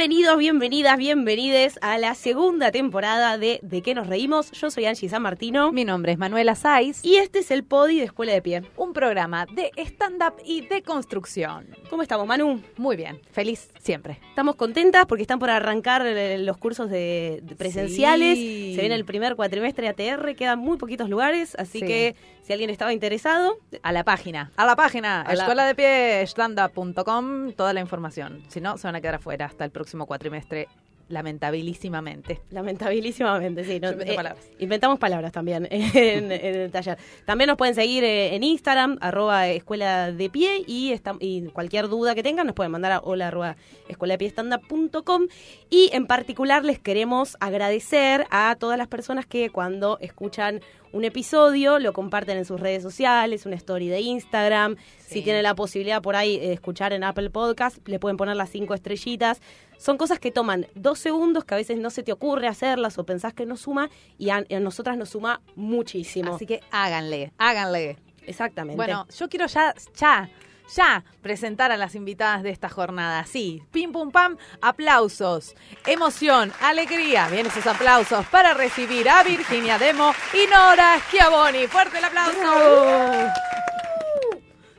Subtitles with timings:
[0.00, 4.50] Bienvenidos, bienvenidas, bienvenides a la segunda temporada de ¿De qué nos reímos?
[4.52, 5.72] Yo soy Angie San Martino.
[5.72, 7.04] Mi nombre es Manuela Saiz.
[7.04, 8.62] Y este es el Podi de Escuela de Pie.
[8.78, 11.66] Un programa de stand-up y de construcción.
[11.90, 12.62] ¿Cómo estamos, Manu?
[12.78, 14.18] Muy bien, feliz siempre.
[14.30, 18.38] Estamos contentas porque están por arrancar eh, los cursos de, de presenciales.
[18.38, 18.72] Sí.
[18.76, 21.84] Se viene el primer cuatrimestre ATR, quedan muy poquitos lugares, así Sí.
[21.86, 25.74] que si alguien estaba interesado, A la página, a la página, A la- escuela de
[25.74, 28.42] pie, standup.com, toda la información.
[28.48, 30.68] Si no, se van a quedar afuera hasta el próximo cuatrimestre,
[31.08, 32.40] lamentabilísimamente.
[32.50, 33.80] lamentabilísimamente, sí.
[33.80, 34.44] no- eh, palabras.
[34.58, 36.98] Inventamos palabras también en, en el taller.
[37.24, 41.88] También nos pueden seguir eh, en Instagram, arroba escuela de pie, y, esta- y cualquier
[41.88, 43.56] duda que tengan nos pueden mandar a hola arroba
[43.88, 45.26] escuela de pie standup.com.
[45.68, 50.60] Y en particular les queremos agradecer a todas las personas que cuando escuchan
[50.92, 54.76] un episodio lo comparten en sus redes sociales, una story de Instagram.
[54.98, 58.50] Si tienen la posibilidad por ahí de escuchar en Apple Podcast, le pueden poner las
[58.50, 59.40] cinco estrellitas.
[59.78, 63.04] Son cosas que toman dos segundos, que a veces no se te ocurre hacerlas o
[63.04, 66.34] pensás que no suma, y a, a nosotras nos suma muchísimo.
[66.34, 67.96] Así que háganle, háganle.
[68.26, 68.76] Exactamente.
[68.76, 70.28] Bueno, yo quiero ya, ya,
[70.74, 73.24] ya presentar a las invitadas de esta jornada.
[73.24, 75.54] Sí, pim pum pam, aplausos,
[75.86, 77.28] emoción, alegría.
[77.28, 81.66] Bien, esos aplausos para recibir a Virginia Demo y Nora Schiavoni.
[81.66, 83.32] Fuerte el aplauso.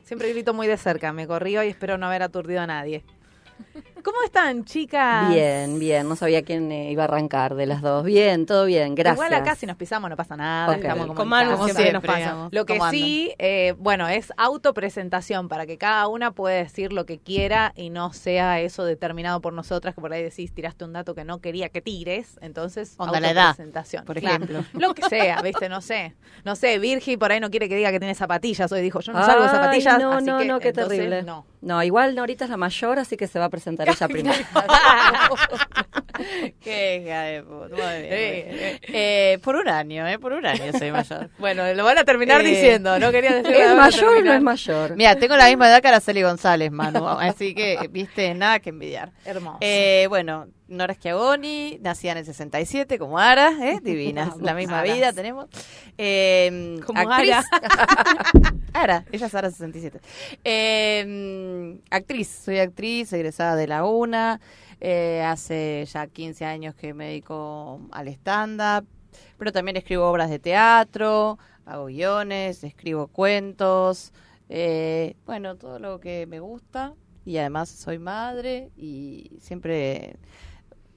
[0.02, 3.04] Siempre grito muy de cerca, me corrí hoy, espero no haber aturdido a nadie.
[4.02, 5.28] ¿Cómo están, chicas?
[5.30, 8.04] Bien, bien, no sabía quién eh, iba a arrancar de las dos.
[8.04, 9.26] Bien, todo bien, gracias.
[9.26, 10.72] Igual acá si nos pisamos no pasa nada.
[10.72, 10.78] Ok.
[10.82, 11.72] estamos Con Manu comunicados.
[11.76, 12.48] siempre nos pasa.
[12.50, 17.18] Lo que sí, eh, bueno, es autopresentación para que cada una pueda decir lo que
[17.18, 21.14] quiera y no sea eso determinado por nosotras, que por ahí decís, tiraste un dato
[21.14, 24.04] que no quería que tires, entonces Onda la edad, autopresentación.
[24.04, 24.44] por Claro.
[24.44, 24.64] ejemplo.
[24.80, 26.14] Lo que sea, viste, no sé.
[26.44, 29.12] No sé, Virgi por ahí no quiere que diga que tiene zapatillas, hoy dijo, yo
[29.12, 31.22] no salgo de Ay, zapatillas, No, así no, que, no, qué entonces, terrible.
[31.22, 31.46] No.
[31.60, 34.44] No, igual Norita es la mayor, así que se va a presentar ella primero.
[36.60, 37.68] Qué hija de puta.
[37.68, 38.80] Muy bien, muy bien.
[38.82, 40.18] Eh, por un año, ¿eh?
[40.18, 41.30] Por un año soy mayor.
[41.38, 44.42] Bueno, lo van a terminar Eh, diciendo, no quería decir ¿Es mayor o no es
[44.42, 44.96] mayor?
[44.96, 47.06] Mira, tengo la misma edad que Araceli González, Manu.
[47.08, 49.10] Así que, viste, nada que envidiar.
[49.24, 49.58] Hermoso.
[49.60, 53.78] Eh, bueno, Nora Schiavoni, nacida en el 67, como Ara, ¿eh?
[53.82, 54.36] Divinas.
[54.38, 54.94] La misma Aras.
[54.94, 55.46] vida tenemos.
[55.98, 57.34] Eh, Como actriz.
[57.34, 57.44] Ara.
[58.72, 60.00] Ara, ella es Ara 67.
[60.44, 64.40] Eh, actriz, soy actriz, egresada de la UNA.
[64.84, 68.84] Eh, hace ya 15 años que me dedico al stand-up,
[69.38, 74.12] pero también escribo obras de teatro, hago guiones, escribo cuentos,
[74.48, 76.94] eh, bueno, todo lo que me gusta.
[77.24, 80.16] Y además soy madre y siempre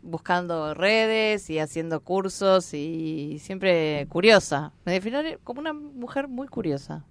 [0.02, 4.74] buscando redes y haciendo cursos y siempre curiosa.
[4.86, 7.06] Me definiré como una mujer muy curiosa.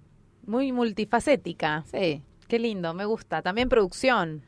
[0.45, 1.85] Muy multifacética.
[1.89, 2.21] Sí.
[2.49, 3.41] Qué lindo, me gusta.
[3.41, 4.43] También producción.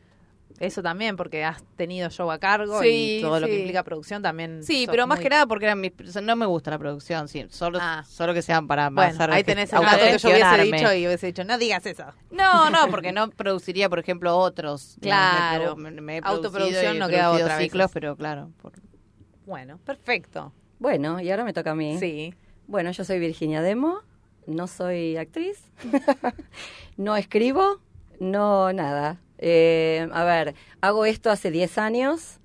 [0.59, 4.23] Eso también, porque has tenido show a cargo Sí, y todo lo que implica producción
[4.23, 4.63] también.
[4.63, 5.91] Sí, pero más muy- que nada porque eran mis,
[6.23, 8.03] no me gusta la producción, sí, solo, Ah.
[8.07, 11.06] solo que sean para Bueno, hacer ahí tenés el dato que yo hubiese dicho y
[11.07, 12.06] hubiese dicho, no digas eso.
[12.31, 14.97] No, no, porque no produciría, por ejemplo, otros.
[15.01, 15.75] Claro.
[15.75, 18.50] Me, me- he Autoproducción no queda otra ciclos, pero claro.
[18.62, 18.73] por-
[19.46, 20.53] Bueno, perfecto.
[20.79, 21.97] Bueno, y ahora me toca a mí.
[22.00, 22.34] Sí.
[22.67, 24.00] Bueno, yo soy Virginia Demo,
[24.47, 25.59] no soy actriz,
[26.97, 27.79] no escribo,
[28.19, 29.19] no nada.
[29.38, 32.40] Eh, a ver, hago esto hace 10 años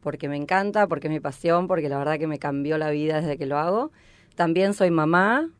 [0.00, 3.20] porque me encanta, porque es mi pasión, porque la verdad que me cambió la vida
[3.20, 3.90] desde que lo hago.
[4.36, 5.50] También soy mamá,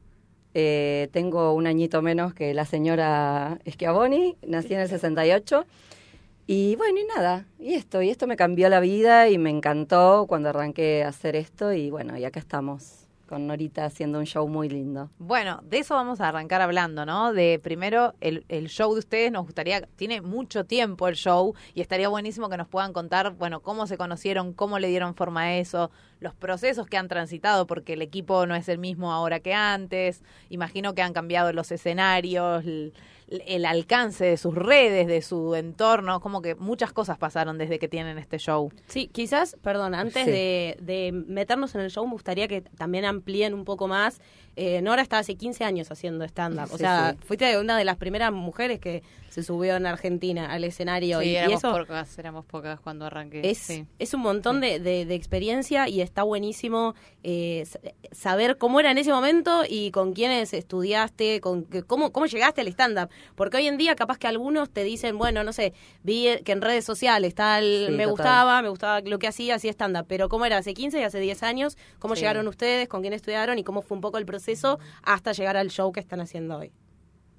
[0.55, 5.67] eh, tengo un añito menos que la señora Schiavoni, nací en el 68.
[6.47, 10.27] Y bueno, y nada, y esto, y esto me cambió la vida y me encantó
[10.29, 14.49] cuando arranqué a hacer esto y bueno, y acá estamos con Norita haciendo un show
[14.49, 15.11] muy lindo.
[15.19, 17.33] Bueno, de eso vamos a arrancar hablando, ¿no?
[17.33, 21.81] De primero el, el show de ustedes, nos gustaría, tiene mucho tiempo el show y
[21.81, 25.57] estaría buenísimo que nos puedan contar, bueno, cómo se conocieron, cómo le dieron forma a
[25.57, 25.91] eso,
[26.21, 30.23] los procesos que han transitado, porque el equipo no es el mismo ahora que antes,
[30.49, 32.93] imagino que han cambiado los escenarios, el,
[33.29, 37.89] el alcance de sus redes, de su entorno, como que muchas cosas pasaron desde que
[37.89, 38.73] tienen este show.
[38.87, 40.31] Sí, quizás, perdón, antes Sí.
[40.31, 44.21] de, de meternos en el show, me gustaría que también amplíen un poco más.
[44.57, 46.69] Eh, Nora está hace 15 años haciendo stand-up.
[46.73, 47.27] O Sí, sea, sí.
[47.27, 51.21] fuiste una de las primeras mujeres que se subió en Argentina al escenario.
[51.21, 53.43] Sí, y, y éramos eso pocas, éramos pocas cuando arranqué.
[53.51, 53.85] es, sí.
[53.99, 57.67] es un montón de, de- de experiencia y está buenísimo eh,
[58.13, 62.63] saber cómo era en ese momento y con quiénes estudiaste, con que- cómo, cómo llegaste
[62.63, 63.11] al stand-up.
[63.35, 66.63] Porque hoy en día capaz que algunos te dicen, bueno, no sé, vi que en
[66.63, 68.07] redes sociales tal, me total.
[68.11, 70.07] gustaba, me gustaba lo que hacía, hacía stand-up.
[70.09, 73.59] Pero cómo era hace 15 y hace 10 años, cómo llegaron ustedes, con quién estudiaron
[73.59, 74.46] y cómo fue un poco el proceso
[75.03, 76.73] hasta llegar al show que están haciendo hoy.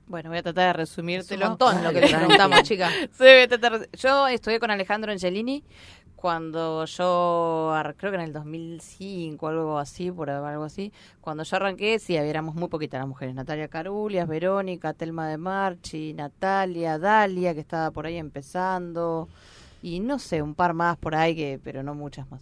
[0.08, 1.48] Bueno, voy a tratar de Es un resumírtelo.
[1.50, 2.16] montón lo que tranqui.
[2.18, 2.94] preguntamos, chicas.
[2.94, 5.64] Sí, voy a tratar de- Yo estudié con Alejandro Angelini
[6.16, 12.00] cuando yo, creo que en el 2005, algo así, por algo así, cuando yo arranqué,
[12.00, 13.36] sí, éramos muy poquitas las mujeres.
[13.36, 19.28] Natalia Carulias, Verónica, Telma de Marchi, Natalia, Dalia, que estaba por ahí empezando,
[19.84, 22.42] y no sé, un par más por ahí, que pero no muchas más.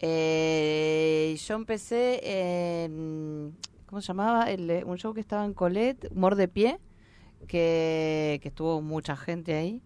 [0.00, 2.20] Eh, yo empecé
[2.84, 3.56] en,
[3.88, 4.50] ¿cómo se llamaba?
[4.50, 6.78] El, eh, un show que estaba en Colette, Humor de Pie,
[7.48, 9.82] que, que estuvo mucha gente ahí.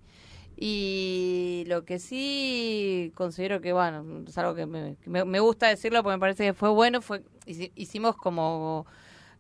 [0.57, 6.21] Y lo que sí considero que, bueno, es algo que me, gusta decirlo porque me
[6.21, 8.87] parece que fue bueno, fue hici- hicimos como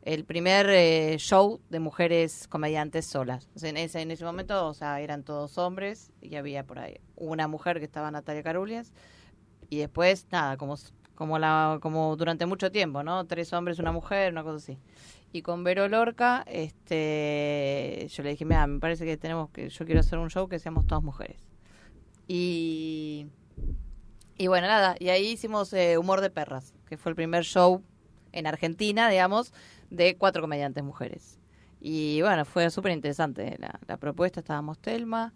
[0.02, 3.48] el primer eh, show de mujeres comediantes solas.
[3.62, 7.46] En, ese, en ese momento, o sea, eran todos hombres y había por ahí una
[7.46, 8.92] mujer que estaba Natalia Carulias
[9.70, 10.76] y después, nada, como,
[11.22, 13.24] como, la, como durante mucho tiempo, ¿no?
[13.28, 14.80] Tres hombres, una mujer, una cosa así.
[15.32, 19.84] Y con Vero Lorca, este, yo le dije, mira, me parece que tenemos que, yo
[19.84, 21.36] quiero hacer un show que seamos todas mujeres.
[22.26, 23.28] Y,
[24.36, 27.84] y bueno, nada, y ahí hicimos eh, Humor de Perras, que fue el primer show
[28.32, 29.54] en Argentina, digamos,
[29.90, 31.38] de cuatro comediantes mujeres.
[31.80, 35.34] Y bueno, fue súper interesante la, la propuesta, estábamos Telma,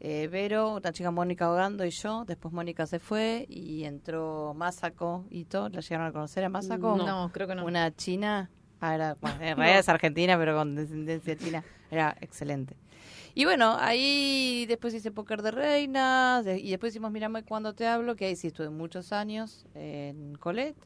[0.00, 5.24] eh, Vero, una chica Mónica Ogando y yo, después Mónica se fue y entró Masako
[5.30, 6.96] Ito, ¿la llegaron a conocer a Masako?
[6.96, 7.64] No, creo que no.
[7.64, 8.50] Una china,
[8.80, 12.76] ah, era, bueno, en realidad es argentina, pero con descendencia china, era excelente.
[13.34, 17.86] Y bueno, ahí después hice Póker de Reinas, de- y después hicimos Mírame cuando te
[17.86, 20.76] hablo, que ahí sí estuve muchos años en Colette.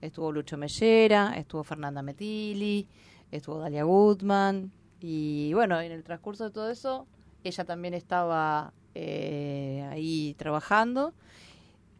[0.00, 2.88] Estuvo Lucho Mellera, estuvo Fernanda Metili,
[3.30, 4.72] estuvo Dalia Goodman.
[4.98, 7.06] Y bueno, en el transcurso de todo eso,
[7.44, 11.12] ella también estaba eh, ahí trabajando.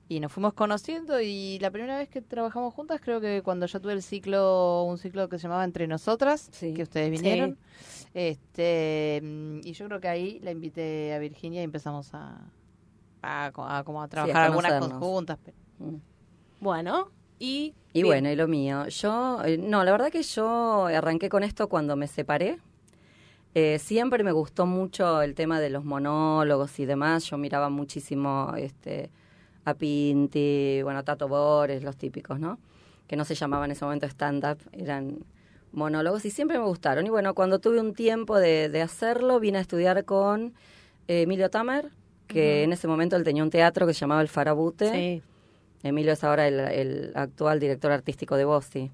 [0.09, 3.81] Y nos fuimos conociendo y la primera vez que trabajamos juntas creo que cuando yo
[3.81, 6.75] tuve el ciclo, un ciclo que se llamaba Entre Nosotras, Sí.
[6.75, 7.57] que ustedes vinieron.
[8.13, 12.39] Este, mm, y yo creo que ahí la invité a Virginia y empezamos a,
[13.23, 15.39] a, co- a como a trabajar algunas conjuntas.
[15.43, 15.97] pero- Mm.
[16.61, 17.09] Bueno,
[17.39, 17.75] y...
[17.95, 18.07] Y bien.
[18.07, 18.87] bueno, y lo mío.
[18.89, 22.59] Yo, eh, no, la verdad que yo arranqué con esto cuando me separé.
[23.55, 27.25] Eh, siempre me gustó mucho el tema de los monólogos y demás.
[27.25, 29.11] Yo miraba muchísimo este,
[29.65, 32.59] a Pinti, bueno, Tato Bores, los típicos, ¿no?
[33.07, 35.19] Que no se llamaban en ese momento stand-up, eran
[35.73, 37.07] monólogos y siempre me gustaron.
[37.07, 40.55] Y bueno, cuando tuve un tiempo de, de hacerlo, vine a estudiar con
[41.09, 41.91] eh, Emilio Tamer,
[42.27, 44.91] que en ese momento él tenía un teatro que se llamaba El Farabute.
[44.91, 45.23] Sí.
[45.83, 48.91] Emilio es ahora el, el actual director artístico de Bossi.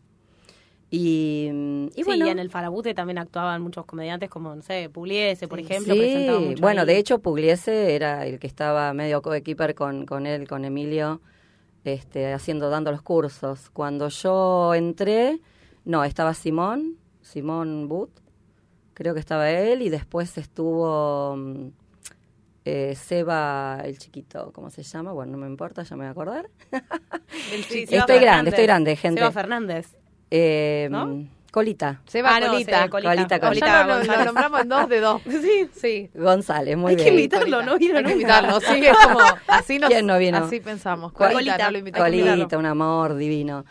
[0.91, 4.63] Y, mm, y sí, bueno, y en el Farabute también actuaban muchos comediantes como, no
[4.63, 5.65] sé, Pugliese, por Sí.
[5.67, 6.87] ejemplo, sí, presentaba mucho bueno, ahí.
[6.87, 11.21] de hecho Pugliese era el que estaba medio coequiper con, con él, con Emilio,
[11.85, 13.69] este, haciendo, dando los cursos.
[13.71, 15.41] Cuando yo entré,
[15.85, 18.11] no, estaba Simón, Simón But,
[18.95, 21.69] creo que estaba él, y después estuvo mm,
[22.65, 25.13] eh, Seba, el chiquito, ¿cómo se llama?
[25.13, 26.49] Bueno, no me importa, ya me voy a acordar.
[27.69, 29.21] Sí, Estoy grande, estoy grande, gente.
[29.21, 29.98] Seba Fernández.
[30.31, 31.27] Eh, ¿No?
[31.51, 32.03] Colita.
[32.07, 32.83] Seba Ah, no, Colita.
[32.85, 33.11] sí, Colita.
[33.11, 33.87] Colita, Ya Colita.
[33.87, 35.23] lo, lo- lo nombramos en dos de dos.
[35.27, 35.69] Sí.
[35.75, 36.11] Sí.
[36.15, 37.15] González, muy Hay que bien.
[37.15, 37.73] invitarlo, Colita.
[37.73, 37.79] ¿no?
[37.79, 40.39] Vino Hay que invitarlo, sí, es como, así nos, ¿Quién no vino?
[40.39, 41.13] así pensamos.
[41.13, 41.35] Colita.
[41.35, 42.09] Colita, no lo invitamos.
[42.11, 43.65] Colita, un amor divino.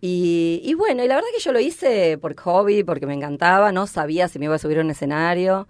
[0.00, 3.72] Y, y bueno, y la verdad que yo lo hice por hobby, porque me encantaba,
[3.72, 5.66] no sabía si me iba a subir a un escenario.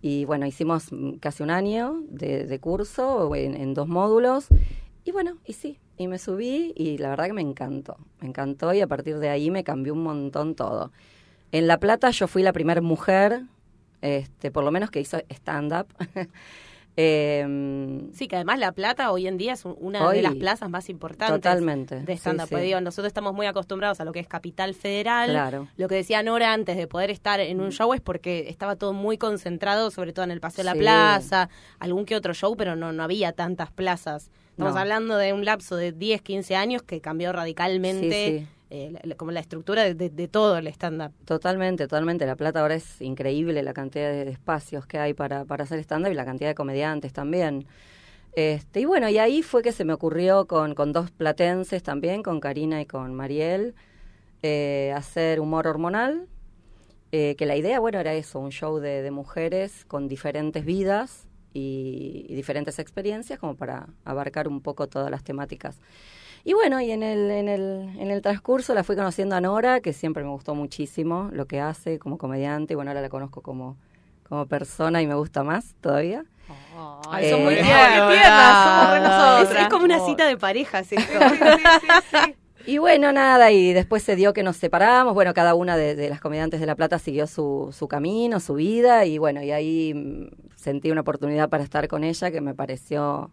[0.00, 4.46] Y bueno, hicimos mm, casi un año de, de curso en, en dos módulos.
[5.04, 7.96] Y bueno, y sí, y me subí y la verdad que me encantó.
[8.20, 10.90] Me encantó y a partir de ahí me cambió un montón todo.
[11.52, 13.42] En La Plata yo fui la primera mujer,
[14.00, 15.86] este, por lo menos que hizo stand-up.
[16.96, 20.36] Em, Sí, que además La Plata hoy en día es un- una Hoy, de las
[20.36, 22.46] plazas más importantes totalmente, de stand-up.
[22.46, 22.50] sí.
[22.52, 25.28] Pues digo, nosotros estamos muy acostumbrados a lo que es Capital Federal.
[25.30, 25.68] Claro.
[25.76, 28.92] Lo que decía Nora antes de poder estar en un show es porque estaba todo
[28.92, 30.74] muy concentrado, sobre todo en el Paseo de la.
[30.76, 31.48] Plaza,
[31.80, 34.30] algún que otro show, pero no, no había tantas plazas.
[34.54, 34.80] Estamos No.
[34.80, 38.46] hablando de un lapso de 10, 15 años que cambió radicalmente Sí, sí.
[38.70, 41.12] eh, la- como la estructura de, de- de todo el stand-up.
[41.24, 42.24] Totalmente, totalmente.
[42.24, 45.80] La Plata ahora es increíble la cantidad de, de espacios que hay para, para hacer
[45.80, 47.66] stand-up y la cantidad de comediantes también.
[48.36, 52.22] Este, y bueno, y ahí fue que se me ocurrió con, con dos platenses también,
[52.22, 53.74] con Karina y con Mariel,
[54.42, 56.28] eh, hacer humor hormonal.
[57.16, 61.28] eh, que la idea, bueno, era eso, un show de, de mujeres con diferentes vidas
[61.54, 65.78] y, y diferentes experiencias como para abarcar un poco todas las temáticas.
[66.46, 69.80] Y bueno, y en el, en, el, en el transcurso la fui conociendo a Nora,
[69.80, 73.40] que siempre me gustó muchísimo lo que hace como comediante, y bueno, ahora la conozco
[73.40, 73.78] como,
[74.28, 76.26] como persona y me gusta más todavía.
[77.08, 79.02] Ay, Eh, son muy Ay, tiernas, tiernas, somos re Es,
[79.38, 79.62] nosotras.
[79.62, 81.18] es como una cita de parejas esto.
[82.66, 86.20] Y bueno, nada, y después se dio que nos separamos, bueno, cada una de, las
[86.20, 90.28] comediantes de La Plata siguió su, su camino, su vida, y bueno, y ahí mm,
[90.56, 93.30] sentí una oportunidad para estar con ella que me pareció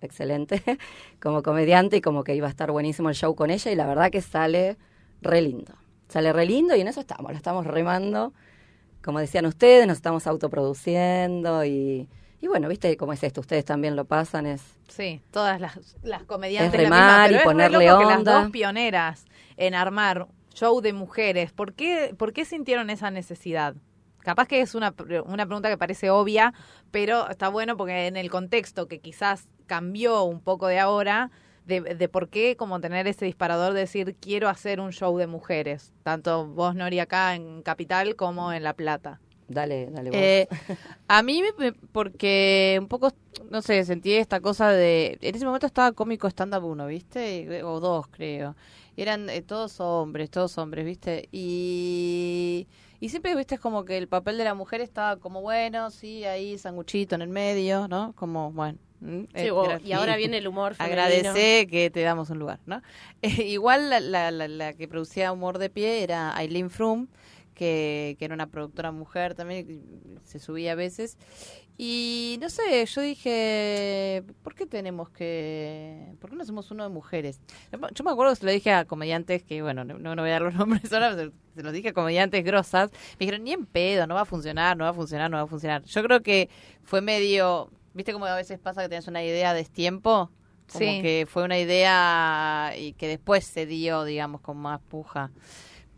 [0.00, 0.62] excelente
[1.20, 3.86] como comediante y como que iba a estar buenísimo el show con ella y la
[3.86, 4.78] verdad que sale
[5.20, 5.74] re lindo.
[6.08, 8.32] Sale re lindo y en eso estamos, la estamos remando.
[9.02, 12.08] Como decían ustedes, nos estamos autoproduciendo y,
[12.40, 16.24] y bueno, viste cómo es esto, ustedes también lo pasan, es Sí, todas las, las
[16.24, 16.74] comediantes.
[16.74, 18.40] Es la misma, remar y es re ponerle loco que las onda.
[18.42, 19.24] dos pioneras
[19.56, 23.74] en armar show de mujeres, ¿por qué, ¿por qué sintieron esa necesidad?
[24.18, 24.94] Capaz que es una,
[25.24, 26.52] una pregunta que parece obvia,
[26.90, 31.30] pero está bueno porque en el contexto que quizás cambió un poco de ahora,
[31.64, 35.26] de, de por qué como tener ese disparador de decir quiero hacer un show de
[35.26, 39.20] mujeres, tanto vos Nori acá en Capital como en La Plata.
[39.50, 40.18] Dale, dale vos.
[40.18, 40.48] Eh,
[41.08, 43.12] a mí, me- porque un poco,
[43.50, 45.18] no sé, sentí esta cosa de...
[45.20, 47.62] En ese momento estaba cómico stand-up uno, ¿viste?
[47.64, 48.54] O dos, creo.
[48.96, 51.28] Eran eh, todos hombres, todos hombres, ¿viste?
[51.32, 52.66] Y...
[53.02, 56.24] Y siempre, viste, es como que el papel de la mujer estaba como, bueno, sí,
[56.24, 58.12] ahí, sanguchito en el medio, ¿no?
[58.14, 58.78] Como, bueno.
[59.00, 61.30] mm, Sí, eh, y ahora viene el humor femenino.
[61.30, 62.82] Agradece que te damos un lugar, ¿no?
[63.22, 67.06] igual la, la, la, la que producía Humor de Pie era Aileen Froome,
[67.60, 69.82] que, que era una productora mujer también,
[70.24, 71.18] se subía a veces.
[71.76, 76.14] Y no sé, yo dije, ¿por qué tenemos que.?
[76.20, 77.40] ¿Por qué no hacemos uno de mujeres?
[77.94, 80.32] Yo me acuerdo que se lo dije a comediantes que, bueno, no, no voy a
[80.32, 82.90] dar los nombres ahora, se, se los dije a comediantes grosas.
[82.92, 85.42] Me dijeron, ni en pedo, no va a funcionar, no va a funcionar, no va
[85.42, 85.82] a funcionar.
[85.84, 86.48] Yo creo que
[86.82, 87.70] fue medio.
[87.92, 90.30] ¿Viste cómo a veces pasa que tienes una idea a destiempo?
[90.72, 91.02] Como Sí.
[91.02, 95.32] que fue una idea y que después se dio, digamos, con más puja.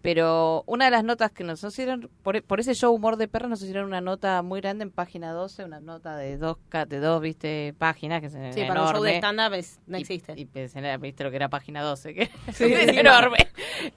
[0.02, 3.48] Pero una de las notas que nos hicieron, por, por ese show Humor de Perros,
[3.48, 6.56] nos hicieron una nota muy grande en página 12, una nota de dos,
[6.88, 9.18] de dos viste, páginas, que es Sí, para un show de enorme.
[9.60, 10.34] stand-up no existe.
[10.36, 13.36] Y, pensé, "Ah, viste lo que era página 12, que Sí, es sí, enorme.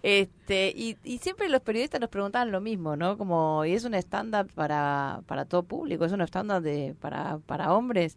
[0.04, 3.18] Este, y, y siempre los periodistas nos preguntaban lo mismo, ¿no?
[3.18, 7.74] Como, y es un stand-up para, para todo público, es un stand-up de, para, para
[7.74, 8.16] hombres.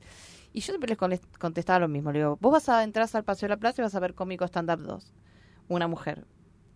[0.53, 2.13] Y yo siempre les con- contestaba lo mismo.
[2.13, 4.15] Le digo, vos vas a entrar al Paseo de la Plaza y vas a ver
[4.15, 5.15] Cómico Stand-Up 2.
[5.69, 6.27] Una mujer.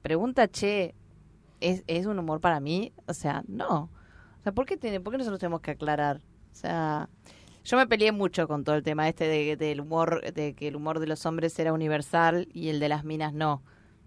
[0.02, 0.95] Pregunta, che,
[1.62, 2.92] ¿es, ¿es un humor para mí?
[3.07, 3.90] O sea, no.
[4.38, 6.19] O sea, ¿por qué, tiene, ¿por qué nosotros tenemos que aclarar?
[6.52, 7.09] O sea,
[7.64, 10.76] yo me peleé mucho con todo el tema este de, del humor, de que el
[10.76, 13.62] humor de los hombres era universal y el de las minas no.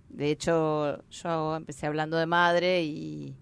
[0.10, 3.36] De hecho, yo empecé hablando de madre y,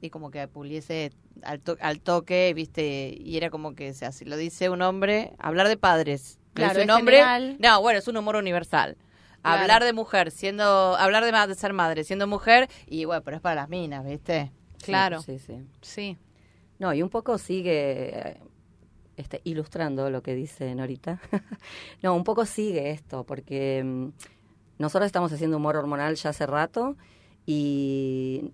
[0.00, 1.12] y como que puliese
[1.42, 4.82] al, to- al toque, viste, y era como que, o sea, si lo dice un
[4.82, 6.38] hombre, hablar de padres.
[6.54, 7.56] Claro, dice un es hombre, general.
[7.60, 8.96] no, bueno, es un humor universal.
[9.42, 9.60] Claro.
[9.62, 10.64] Hablar de mujer, siendo,
[10.96, 14.50] hablar de, de ser madre, siendo mujer, y bueno, pero es para las minas, ¿viste?
[14.82, 15.22] Claro.
[15.22, 15.64] Sí, sí.
[15.80, 16.16] Sí.
[16.78, 18.36] No, y un poco sigue eh,
[19.16, 21.20] este, ilustrando lo que dice Norita.
[22.02, 24.08] no, un poco sigue esto, porque mm,
[24.78, 26.96] nosotros estamos haciendo humor hormonal ya hace rato
[27.46, 28.52] y,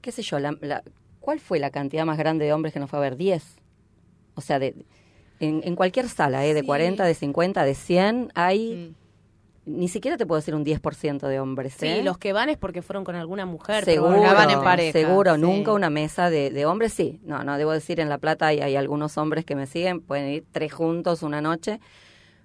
[0.00, 0.82] qué sé yo, la, la-
[1.20, 3.16] ¿cuál fue la cantidad más grande de hombres que nos fue a ver?
[3.16, 3.44] 10.
[4.34, 4.74] O sea, de,
[5.40, 6.54] en, en cualquier sala, ¿eh?
[6.54, 6.66] de Sí.
[6.66, 9.07] 40, de 50, de 100, hay, Mm.
[9.68, 11.74] Ni siquiera te puedo decir un 10% de hombres.
[11.78, 12.02] Sí, ¿eh?
[12.02, 13.84] los que van es porque fueron con alguna mujer.
[13.84, 15.40] Seguro, van en pareja, seguro, sí.
[15.40, 17.20] nunca una mesa de, de hombres, sí.
[17.24, 20.28] No, no, debo decir, en La Plata hay, hay algunos hombres que me siguen, pueden
[20.28, 21.80] ir tres juntos una noche.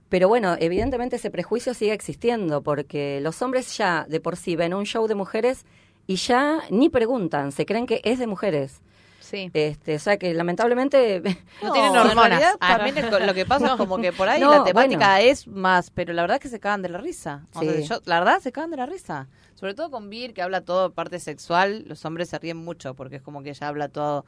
[0.10, 4.74] Pero bueno, evidentemente ese prejuicio sigue existiendo, porque los hombres ya de por sí ven
[4.74, 5.66] un show de mujeres
[6.06, 8.82] y ya ni preguntan, se creen que es de mujeres.
[9.24, 9.50] Sí.
[9.54, 11.22] Este, o sea que lamentablemente
[11.64, 12.44] No, tienen en hormonas.
[12.60, 15.32] Ah, también co- lo que pasa es como que por ahí No, la temática bueno.
[15.32, 17.46] es más, pero la verdad es que se cagan de la risa.
[17.54, 17.70] O Sí.
[17.70, 19.28] sea, yo- la verdad se cagan de la risa.
[19.56, 22.96] Sobre todo con Vir, que habla todo de parte sexual, los hombres se ríen mucho
[22.96, 24.26] porque es como que ella habla todo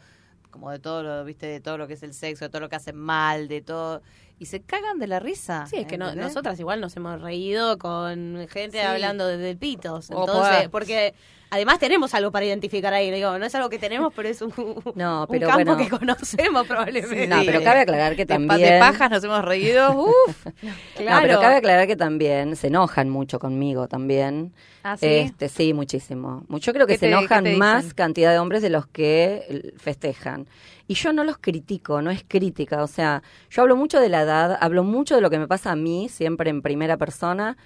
[0.49, 2.69] como de todo lo, viste, de todo lo que es el sexo, de todo lo
[2.69, 4.01] que hacen mal, de todo
[4.39, 5.65] y se cagan de la risa.
[5.67, 8.85] Sí, es que no- nosotras igual nos hemos reído con gente Sí.
[8.85, 10.09] hablando de, de pitos.
[10.11, 11.13] O Entonces, porque
[11.51, 13.11] además tenemos algo para identificar ahí.
[13.11, 14.51] Digo, no es algo que tenemos, pero es un,
[14.95, 15.77] No, un campo bueno.
[15.77, 17.27] que conocemos probablemente.
[17.27, 19.93] No, pero cabe aclarar que de, también de pajas nos hemos reído.
[20.27, 20.45] Uf.
[20.63, 21.21] No, Claro.
[21.27, 24.53] pero cabe aclarar que también se enojan mucho conmigo también.
[24.83, 25.05] ¿Ah, sí?
[25.07, 26.43] Este, sí, muchísimo.
[26.47, 29.71] Mu- Yo creo que ¿Qué se te- enojan más cantidad de hombres de los que
[29.77, 30.45] festejan.
[30.87, 32.83] Y yo no los critico, no es crítica.
[32.83, 35.71] O sea, yo hablo mucho de la edad, hablo mucho de lo que me pasa
[35.71, 37.57] a mí, siempre en primera persona.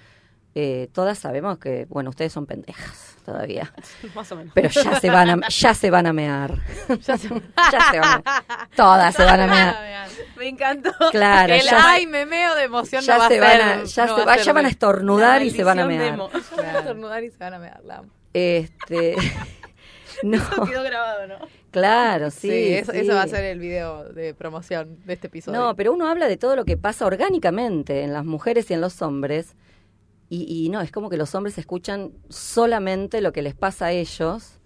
[0.54, 3.72] Eh, todas sabemos que, bueno, ustedes son pendejas todavía.
[4.14, 4.52] Más o menos.
[4.54, 6.58] Pero ya se van a, ya se van a mear.
[7.02, 7.28] ya, se,
[7.72, 9.76] ya se van a Todas se van a mear.
[10.36, 10.92] Me encantó.
[11.10, 13.84] Claro, El ya, ay, me meo de emoción ya no va se a van a,
[13.84, 16.18] ya no se va ya van a estornudar y se van a mear.
[16.20, 17.80] a estornudar y se van a mear.
[17.84, 18.10] la amo.
[18.32, 19.16] Este,
[20.22, 21.34] no, Quedó grabado, ¿no?
[21.70, 22.72] claro, Sí, sí.
[22.74, 22.98] eso, sí.
[22.98, 25.58] eso va a ser el video de promoción de este episodio.
[25.58, 28.80] No, pero uno habla de todo lo que pasa orgánicamente en las mujeres y en
[28.80, 29.54] los hombres.
[30.28, 33.92] Y, y no, es como que los hombres escuchan solamente lo que les pasa a
[33.92, 34.56] ellos.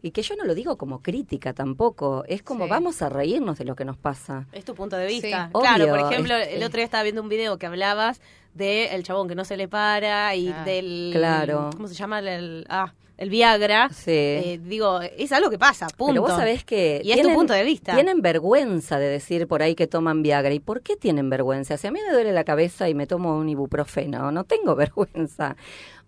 [0.00, 2.70] Y que yo no lo digo como crítica tampoco, es como Sí.
[2.70, 4.46] vamos a reírnos de lo que nos pasa.
[4.52, 5.46] Es tu punto de vista.
[5.46, 8.20] Sí, claro, obvio, por ejemplo, este- el otro día estaba viendo un video que hablabas
[8.54, 11.10] de el chabón que no se le para y Ah, del...
[11.12, 11.70] claro.
[11.74, 12.20] ¿Cómo se llama?
[12.20, 13.90] El, ah, el Viagra.
[13.90, 14.10] Sí.
[14.10, 16.12] Eh, digo, es algo que pasa, punto.
[16.12, 17.02] Pero vos sabés que...
[17.04, 17.94] Y es tu punto de vista.
[17.94, 20.54] Tienen vergüenza de decir por ahí que toman Viagra.
[20.54, 21.76] ¿Y por qué tienen vergüenza?
[21.76, 25.56] Si a mí me duele la cabeza y me tomo un ibuprofeno, no tengo vergüenza.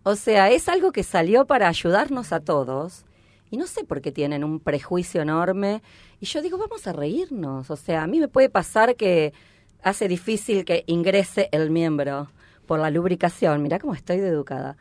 [0.04, 3.04] O sea, es algo que salió para ayudarnos a todos.
[3.50, 5.82] Y no sé por qué tienen un prejuicio enorme.
[6.20, 7.70] Y yo digo, vamos a reírnos.
[7.70, 9.32] O sea, a mí me puede pasar que
[9.82, 12.30] hace difícil que ingrese el miembro
[12.66, 13.62] por la lubricación.
[13.62, 14.76] Mirá cómo estoy de educada.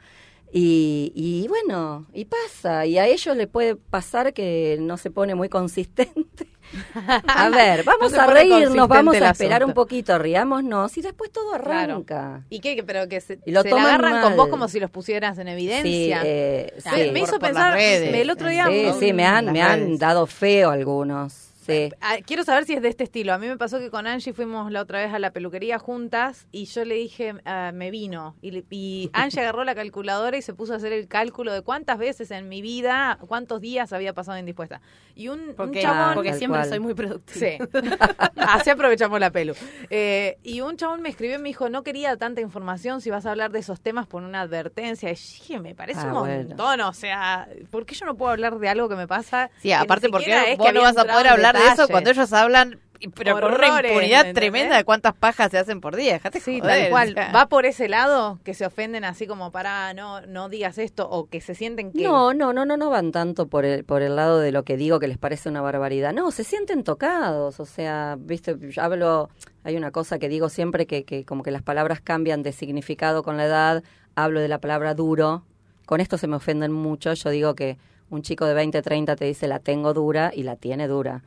[0.51, 2.85] Y, y bueno, y pasa.
[2.85, 6.47] Y a ellos le puede pasar que no se pone muy consistente.
[7.27, 9.67] A ver, vamos se a reírnos, vamos a esperar asunto.
[9.67, 11.93] un poquito, riámonos y después todo Claro.
[11.95, 12.43] arranca.
[12.49, 12.83] ¿Y qué?
[12.85, 15.53] Pero que se, Y lo se agarran con vos como si los pusieras en Sí,
[15.53, 16.21] evidencia.
[16.23, 16.89] eh, Me- sí.
[16.97, 18.13] me, Por- hizo por pensar, redes.
[18.13, 18.67] el otro día...
[18.67, 21.48] Sí, sí, me han, me han dado feo algunos.
[21.61, 21.91] Sí.
[22.01, 23.33] Ah, Quiero saber si es de este estilo.
[23.33, 26.47] A mí me pasó que con Angie fuimos la otra vez a la peluquería juntas
[26.51, 28.35] y yo le dije, ah, me vino.
[28.41, 32.31] Y, Angie agarró la calculadora y se puso a hacer el cálculo de cuántas veces
[32.31, 34.81] en mi vida, cuántos días había pasado indispuesta.
[35.15, 36.13] Y un, chabón...
[36.15, 36.69] porque Tal siempre cual.
[36.69, 37.39] soy muy productiva.
[37.39, 37.57] Sí,
[38.37, 39.53] así aprovechamos la pelu.
[39.89, 43.25] Eh, y un chabón me escribió y me dijo, no quería tanta información si vas
[43.25, 45.09] a hablar de esos temas por una advertencia.
[45.09, 46.47] Y dije, me parece Ah, un bueno.
[46.49, 49.51] montón, o sea, ¿por qué yo no puedo hablar de algo que me pasa?
[49.61, 52.79] Sí, aparte porque vos que no vas a poder hablar de eso cuando ellos hablan,
[53.01, 54.33] y- pero con una Horrores, impunidad ¿entendés?
[54.35, 56.13] tremenda de cuántas pajas se hacen por día.
[56.13, 57.09] Dejate Sí, joder, tal cual.
[57.09, 57.31] o sea.
[57.31, 61.27] ¿Va por ese lado que se ofenden así como para no no digas esto o
[61.29, 64.17] que se sienten que No, no, no, no, no van tanto por el, por el
[64.17, 66.11] lado de lo que digo que les parece una barbaridad.
[66.13, 67.59] No, se sienten tocados.
[67.61, 69.29] O sea, viste, yo hablo,
[69.63, 73.23] hay una cosa que digo siempre que, que como que las palabras cambian de significado
[73.23, 73.83] con la edad.
[74.15, 75.43] Hablo de la palabra duro.
[75.85, 77.13] Con esto se me ofenden mucho.
[77.13, 77.77] Yo digo que
[78.09, 81.23] un chico de 20, 30 te dice la tengo dura y la tiene dura.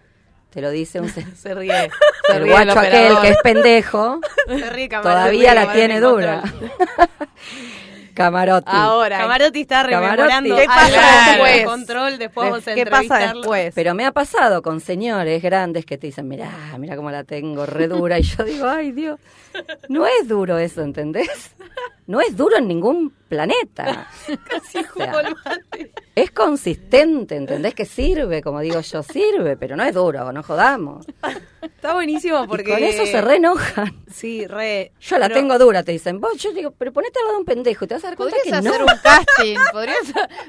[0.53, 1.91] Te lo dice un se- se ríe?
[2.27, 4.21] Se el ríe el guacho aquel que es pendejo.
[4.47, 6.43] Se ríe Camarotti, Todavía la tiene en dura.
[8.15, 8.71] Camarotti.
[8.71, 10.55] Ahora, Camarotti está rememorando.
[10.55, 11.57] ¿Qué pasa después?
[11.57, 13.73] de control, después vamos a ¿qué pasa después?
[13.75, 17.65] Pero me ha pasado con señores grandes que te dicen, mirá, mirá cómo la tengo,
[17.65, 18.19] re dura.
[18.19, 19.19] Y yo digo, ay Dios,
[19.89, 21.55] no es duro eso, ¿entendés?
[22.07, 24.09] No es duro en ningún planeta.
[24.51, 25.93] Casi O sea, jugó el mate.
[26.17, 27.75] es consistente, ¿entendés?
[27.75, 31.07] Que sirve, como digo yo, sirve, pero no es duro, no jodamos.
[31.63, 32.71] Está buenísimo porque...
[32.71, 34.03] Y con eso se re enojan.
[34.13, 34.93] Sí, re.
[35.01, 36.21] Yo la Pero- tengo dura, te dicen.
[36.21, 38.17] Vos, yo digo, pero ponete al lado de un pendejo y te vas a dar
[38.17, 38.87] cuenta Podrías que hacer no.
[38.93, 39.99] un casting, podrías,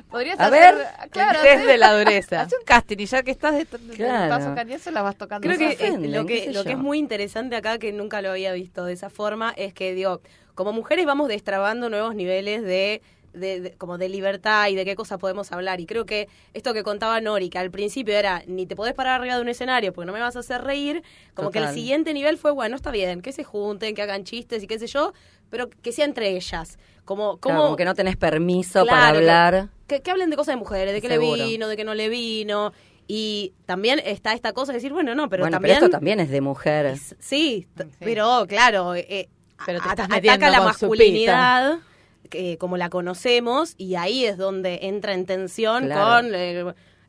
[0.10, 2.42] podrías A hacer, ver, claro, test hacer- de la dureza.
[2.42, 4.30] Hace un casting y ya que estás de, de- Claro.
[4.36, 5.48] paso cañazo la vas tocando.
[5.48, 8.22] Creo que eh, ofenden, lo qué que lo que es muy interesante acá, que nunca
[8.22, 10.22] lo había visto de esa forma, es que, digo,
[10.56, 13.02] como mujeres vamos destrabando nuevos niveles de,
[13.34, 15.80] de- de- como de libertad y de qué cosas podemos hablar.
[15.82, 19.20] Y creo que esto que contaba Nori, que al principio era, ni te podés parar
[19.20, 21.02] arriba de un escenario porque no me vas a hacer reír,
[21.34, 24.62] como que el siguiente nivel fue, bueno, está bien, que se junten, que hagan chistes
[24.64, 25.14] y qué sé yo,
[25.50, 26.78] pero que sea entre ellas.
[27.06, 29.70] Como, Claro, como, que no tenés permiso para Claro, hablar.
[29.88, 31.36] que, que hablen de cosas de mujeres, de que Seguro.
[31.36, 32.72] le vino, de que no le vino.
[33.08, 35.76] Y también está esta cosa de decir, bueno, no, pero bueno, también...
[35.76, 36.86] pero esto también es de mujer.
[36.86, 39.28] es- sí, t- pero claro, eh,
[39.66, 41.80] Pero te estás ataca la masculinidad
[42.30, 46.28] que, como la conocemos y ahí es donde entra en tensión Claro.
[46.28, 46.36] con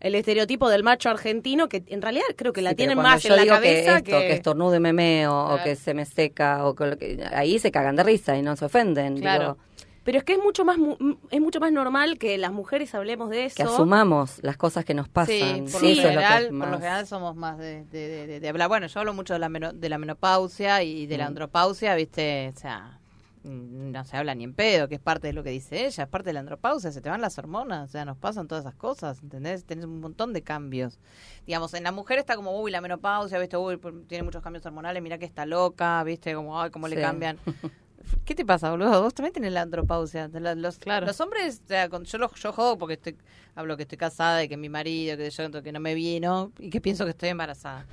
[0.00, 3.30] el estereotipo del macho argentino que en realidad creo que la Sí, tienen más yo
[3.30, 5.64] en la digo cabeza que esto, que, estornudo y me meo, o Claro.
[5.64, 8.54] que se me seca, o que, lo que- ahí se cagan de risa y no
[8.56, 9.16] se ofenden.
[9.18, 9.54] Claro.
[9.54, 9.73] Digo,
[10.04, 10.96] Pero es que es mucho más mu-
[11.30, 13.56] es mucho más normal que las mujeres hablemos de eso.
[13.56, 15.66] que asumamos las cosas que nos pasan.
[15.66, 17.58] Sí, por, Sí, lo eso es lo que general, es por lo general somos más
[17.58, 18.68] de, de, de- de- de hablar.
[18.68, 21.28] Bueno, yo hablo mucho de la, meno- de la menopausia y de la Mm.
[21.28, 22.52] andropausia, ¿viste?
[22.54, 23.00] O sea,
[23.44, 26.04] mm, no se habla ni en pedo, que es parte de lo que dice ella,
[26.04, 28.64] es parte de la andropausia, se te van las hormonas, o sea, nos pasan todas
[28.64, 29.64] esas cosas, ¿entendés?
[29.64, 30.98] Tenés un montón de cambios.
[31.46, 33.56] Digamos, en la mujer está como, uy, la menopausia, ¿viste?
[33.56, 36.34] Uy, tiene muchos cambios hormonales, mira que está loca, ¿viste?
[36.34, 37.38] Como, ay, cómo le cambian.
[38.24, 39.02] ¿Qué te pasa, boludo?
[39.02, 40.28] Vos también tenés la andropausia.
[40.28, 41.06] Los, Claro.
[41.06, 43.16] los hombres, o sea, yo, lo, yo jodo porque estoy,
[43.54, 46.70] hablo que estoy casada y que mi marido, que yo que no me vino y
[46.70, 47.86] que pienso que estoy embarazada.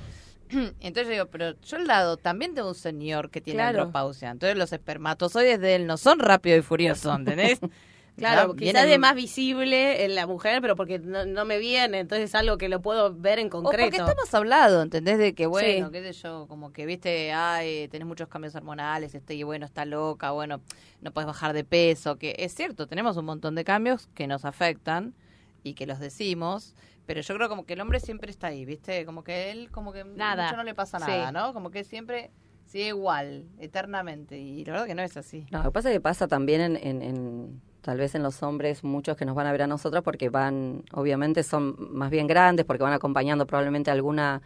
[0.80, 3.80] Entonces yo digo, pero yo al lado también tengo un señor que tiene Claro.
[3.82, 4.30] andropausia.
[4.32, 7.60] Entonces los espermatozoides de él no son rápidos y furiosos, ¿entendés?
[8.18, 8.54] Claro, ¿No?
[8.56, 12.26] quizás Vienen- de más visible en la mujer, pero porque no, no me viene, entonces
[12.30, 13.84] es algo que lo puedo ver en O concreto.
[13.90, 15.18] porque estamos hablado, ¿entendés?
[15.18, 15.92] De que, bueno, Sí.
[15.92, 19.86] qué sé yo, como que, viste, ay, tenés muchos cambios hormonales, este, y bueno, está
[19.86, 20.62] loca, bueno,
[21.02, 24.46] no puedes bajar de peso, que es cierto, tenemos un montón de cambios que nos
[24.46, 25.16] afectan
[25.64, 29.06] y que los decimos, pero yo creo como que el hombre siempre está ahí, ¿viste?
[29.06, 30.44] Como que él, como que Nada.
[30.46, 31.06] mucho no le pasa Sí.
[31.08, 31.54] nada, ¿no?
[31.54, 32.30] Como que siempre
[32.66, 35.46] sigue igual, eternamente, y la verdad que no es así.
[35.50, 38.42] No, lo que pasa es que pasa también en, en- en- tal vez en los
[38.44, 42.28] hombres muchos que nos van a ver a nosotros porque van, obviamente son más bien
[42.28, 44.42] grandes, porque van acompañando probablemente a alguna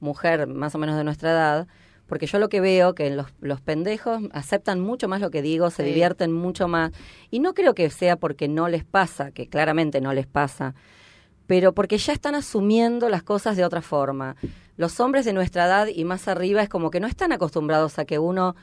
[0.00, 1.66] mujer más o menos de nuestra edad,
[2.06, 5.70] porque yo lo que veo que los, los pendejos aceptan mucho más lo que digo,
[5.70, 5.88] se Sí.
[5.88, 6.92] divierten mucho más,
[7.30, 10.74] y no creo que sea porque no les pasa, que claramente no les pasa,
[11.46, 14.36] pero porque ya están asumiendo las cosas de otra forma.
[14.76, 18.04] Los hombres de nuestra edad y más arriba es como que no están acostumbrados a
[18.04, 18.54] que uno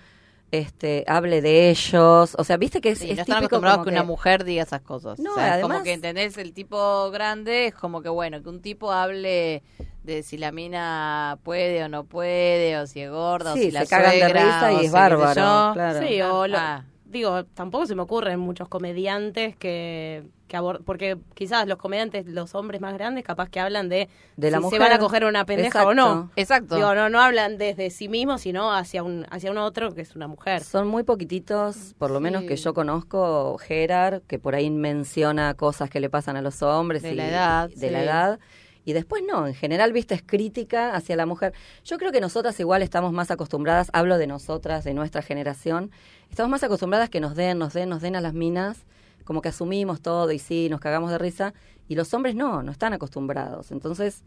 [0.60, 3.84] este, hable de ellos, o sea, viste que es, Sí, es no están típico acostumbrados
[3.86, 5.18] que, una mujer diga esas cosas.
[5.20, 8.50] No, o sea, además- como que entendés el tipo grande, es como que bueno, que
[8.50, 9.64] un tipo hable
[10.04, 13.72] de si la mina puede o no puede, o si es gorda, o Sí, si
[13.72, 15.34] la se cagan de risa y o es bárbaro,
[15.74, 16.08] claro.
[16.08, 16.84] Sí, o lo- Ah.
[17.14, 22.82] Digo, tampoco se me ocurren muchos comediantes que, que porque quizás los comediantes, los hombres
[22.82, 24.80] más grandes, capaz que hablan de, De la si mujer.
[24.82, 26.32] se van a coger una pendeja o no.
[26.36, 26.76] Exacto.
[26.76, 30.16] Digo, no, no hablan desde sí mismos, sino hacia un, hacia un otro que es
[30.16, 30.64] una mujer.
[30.64, 35.90] Son muy poquititos, por lo menos que yo conozco, Gerard, que por ahí menciona cosas
[35.90, 37.02] que le pasan a los hombres.
[37.04, 38.40] De y- la edad, De la edad.
[38.86, 41.54] Y después no, en general, viste, es crítica hacia la mujer.
[41.86, 45.92] Yo creo que nosotras igual estamos más acostumbradas, hablo de nosotras, de nuestra generación,
[46.30, 48.86] estamos más acostumbradas que nos den, nos den, nos den a las minas,
[49.24, 51.54] como que asumimos todo y sí, nos cagamos de risa,
[51.88, 53.72] y los hombres no, no están acostumbrados.
[53.72, 54.24] Entonces,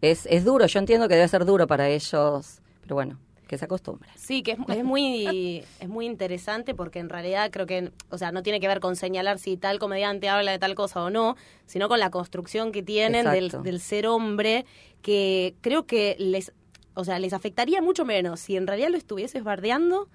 [0.00, 3.64] es, es duro, yo entiendo que debe ser duro para ellos, pero bueno, que se
[3.64, 4.12] acostumbren.
[4.16, 8.30] Sí, que es, es muy es muy interesante porque en realidad creo que, o sea,
[8.30, 11.36] no tiene que ver con señalar si tal comediante habla de tal cosa o no,
[11.66, 14.66] sino con la construcción que tienen del, del ser hombre,
[15.02, 16.52] que creo que les,
[16.94, 20.08] o sea, les afectaría mucho menos si en realidad lo estuvieses bardeando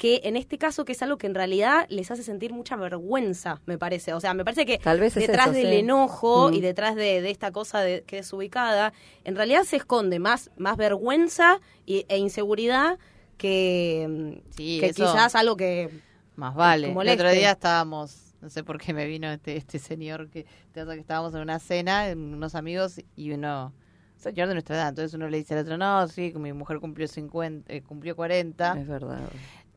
[0.00, 3.60] que en este caso que es algo que en realidad les hace sentir mucha vergüenza,
[3.66, 4.14] me parece.
[4.14, 5.76] O sea, me parece que Tal vez es detrás eso, del sí.
[5.80, 6.54] enojo Mm.
[6.54, 10.50] y detrás de, de esta cosa de, que es ubicada, en realidad se esconde más,
[10.56, 12.98] más vergüenza y- e inseguridad
[13.36, 15.90] que, mm, Sí, que eso- quizás algo que...
[16.36, 16.94] Más vale.
[16.94, 20.46] que El otro día estábamos, no sé por qué me vino este, este señor que,
[20.72, 23.74] te que estábamos en una cena, en unos amigos, y uno,
[24.16, 26.80] un señor de nuestra edad, entonces uno le dice al otro, no, sí, mi mujer
[26.80, 28.78] cumplió 50, eh, cumplió 40.
[28.80, 29.20] Es verdad.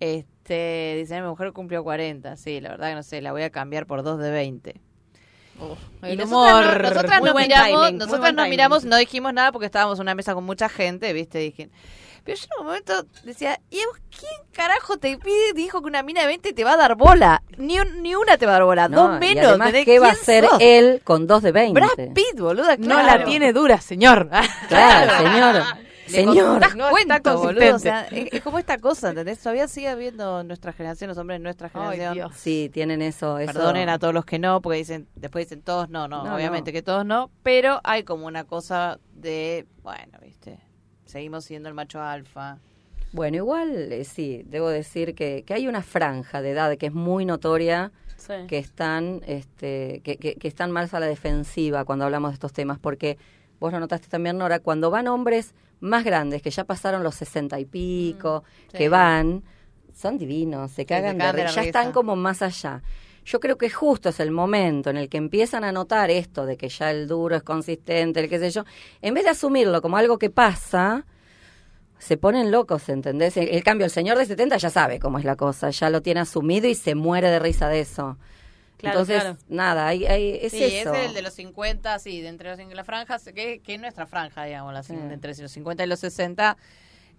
[0.03, 3.49] Este, dice, mi mujer cumplió 40, sí, la verdad que no sé, la voy a
[3.49, 4.81] cambiar por dos de 20.
[6.01, 6.49] El Y humor.
[6.51, 10.01] nosotras, no- nosotras nos miramos, timing, nosotras nos miramos, no dijimos nada porque estábamos en
[10.03, 11.37] una mesa con mucha gente, ¿viste?
[11.37, 11.69] Dije,
[12.25, 15.87] pero yo en un momento decía, ¿y a vos quién carajo te pide, dijo que
[15.87, 17.43] una mina de 20 te va a dar bola?
[17.57, 19.57] Ni, un- ni una te va a dar bola, No, dos y menos.
[19.85, 20.57] ¿qué va a ¿Quién hacer sos?
[20.59, 21.79] él con dos de 20?
[21.79, 23.19] Brad Pitt, boluda, No claro.
[23.19, 24.27] la tiene dura, señor.
[24.67, 25.63] Claro, señor.
[26.07, 26.47] Señor.
[26.47, 27.47] contás No cuento, está boludo.
[27.59, 27.73] consistente.
[27.73, 29.39] O sea, es, es como esta cosa, ¿entendés?
[29.39, 32.13] Todavía sigue habiendo nuestra generación, los hombres de nuestra Ay, generación.
[32.13, 32.31] Dios.
[32.35, 33.39] Sí, tienen eso.
[33.39, 33.53] eso.
[33.53, 36.71] Perdonen a todos los que no, porque dicen, después dicen todos no, no, No, obviamente
[36.71, 36.73] no.
[36.73, 40.59] que todos no, pero hay como una cosa de, bueno, viste,
[41.05, 42.57] seguimos siendo el macho alfa.
[43.11, 46.93] Bueno, igual eh, sí, debo decir que, que hay una franja de edad que es
[46.93, 48.33] muy notoria Sí.
[48.47, 52.53] que están, este, que, que- que están más a la defensiva cuando hablamos de estos
[52.53, 53.17] temas, porque
[53.59, 55.53] vos lo notaste también, Nora, cuando van hombres
[55.83, 58.77] más grandes, que ya pasaron los sesenta y pico, sí.
[58.77, 59.43] que van,
[59.93, 61.67] son divinos, se cagan de, cagan de la ya risa.
[61.67, 62.81] están como más allá.
[63.25, 66.57] Yo creo que justo es el momento en el que empiezan a notar esto de
[66.57, 68.65] que ya el duro es consistente, el qué sé yo,
[69.01, 71.05] en vez de asumirlo como algo que pasa,
[71.99, 73.37] se ponen locos, ¿entendés?
[73.37, 76.01] El, el cambio, el señor de 70 ya sabe cómo es la cosa, ya lo
[76.01, 78.17] tiene asumido y se muere de risa de eso.
[78.77, 79.37] Claro, Entonces, claro.
[79.47, 80.93] nada, hay, hay- es sí, eso.
[80.93, 83.79] es el de los 50, sí, de entre los, en la franja, que, que es
[83.79, 84.93] nuestra franja, digamos, la, Sí.
[84.93, 86.57] entre los 50 y los 60,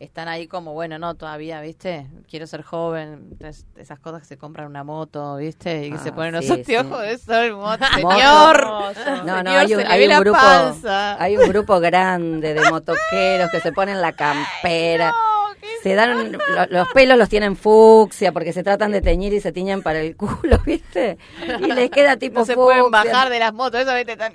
[0.01, 2.07] están ahí como, bueno, no, todavía, ¿viste?
[2.29, 5.87] Quiero ser joven, entonces, esas cosas que se compran una moto, ¿viste?
[5.87, 7.07] Y que Ah, se ponen los anteojos sí.
[7.09, 8.67] de sol, moto, señor.
[9.25, 11.23] No, no, hay un, hay un grupo, panza.
[11.23, 15.13] hay un grupo grande de motoqueros que se ponen la campera.
[15.85, 16.39] Se dan lo-
[16.71, 20.17] los pelos los tienen fucsia porque se tratan de teñir y se tiñen para el
[20.17, 21.19] culo, ¿viste?
[21.61, 24.13] Y les queda tipo No se pueden bajar de las motos, eso, ¿viste?
[24.13, 24.33] Están-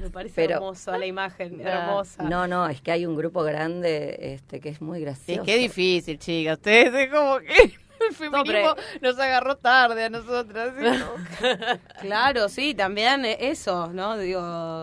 [0.00, 2.22] Me parece Pero- hermoso la imagen, Ah, hermosa.
[2.24, 5.42] No, no, es que hay un grupo grande este que es muy gracioso.
[5.44, 6.56] qué difícil, chicas.
[6.58, 7.74] Ustedes es como que
[8.08, 10.72] el feminismo pero- nos agarró tarde a nosotras.
[10.78, 10.84] ¿sí?
[12.00, 14.16] Claro, sí, también eso, ¿no?
[14.18, 14.40] Digo,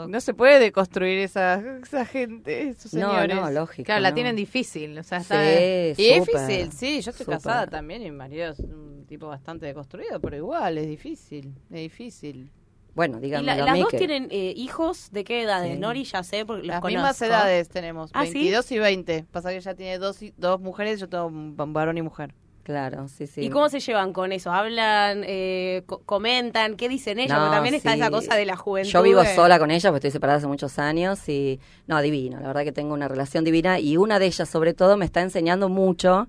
[0.07, 3.35] No se puede deconstruir esa, esa gente, esos No, señores.
[3.35, 3.85] no, lógico.
[3.85, 4.97] Claro, la tienen difícil.
[4.97, 8.59] O sea, Sí, Y es difícil, sí, yo estoy casada también y mi marido es
[8.59, 12.51] un tipo bastante deconstruido, pero igual es difícil, es difícil.
[12.93, 15.79] Bueno, y díganme la- las dos que- tienen eh, hijos de qué edades, Sí.
[15.79, 16.97] Nori, ya sé, porque los Las conozco.
[16.97, 18.33] mismas edades tenemos, ¿Ah, sí?
[18.35, 19.25] 22 y 20.
[19.31, 22.33] Pasa que ella tiene dos, y- dos mujeres, yo tengo un varón y mujer.
[22.65, 23.45] Claro, sí, sí.
[23.45, 24.51] ¿Y cómo se llevan con eso?
[24.51, 26.77] ¿Hablan, eh, co- comentan?
[26.77, 27.29] ¿Qué dicen ellos?
[27.37, 28.89] No, Porque también está esa cosa de la juventud.
[28.91, 32.39] Yo vivo de- sola con ella, porque estoy separada hace muchos años y no, divino,
[32.39, 35.21] la verdad que tengo una relación divina y una de ellas sobre todo me está
[35.21, 36.27] enseñando mucho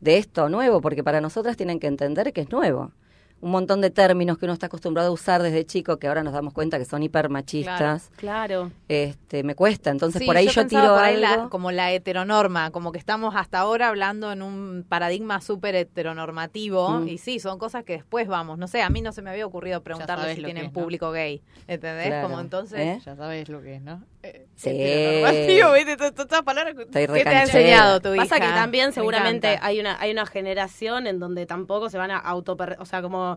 [0.00, 2.90] de esto nuevo, porque para nosotras tienen que entender que es nuevo.
[3.40, 6.32] Un montón de términos que uno está acostumbrado a usar desde chico, que ahora nos
[6.32, 8.10] damos cuenta que son hipermachistas.
[8.16, 8.72] Claro.
[8.88, 11.44] Este, me cuesta, entonces Sí, por ahí yo, tiro por ahí algo.
[11.44, 17.00] la- como la heteronorma, como que estamos hasta ahora hablando en un paradigma súper heteronormativo
[17.00, 17.08] Mm.
[17.08, 19.46] y sí, son cosas que después vamos, no sé, a mí no se me había
[19.46, 20.80] ocurrido preguntarle si tienen es, ¿no?
[20.80, 22.08] público gay, ¿entendés?
[22.08, 22.28] Claro.
[22.28, 22.78] Como entonces...
[22.80, 23.00] ¿Eh?
[23.04, 24.02] Ya sabes lo que es, ¿no?
[24.56, 24.70] Sí.
[24.70, 25.96] Heteronormativo, ¿viste?
[26.12, 28.24] Todas- palabras que- Estoy ¿Qué te ha enseñado tu hija?
[28.24, 32.10] Pasa que también Me seguramente hay una hay una generación en donde tampoco se van
[32.10, 33.27] a auto o sea como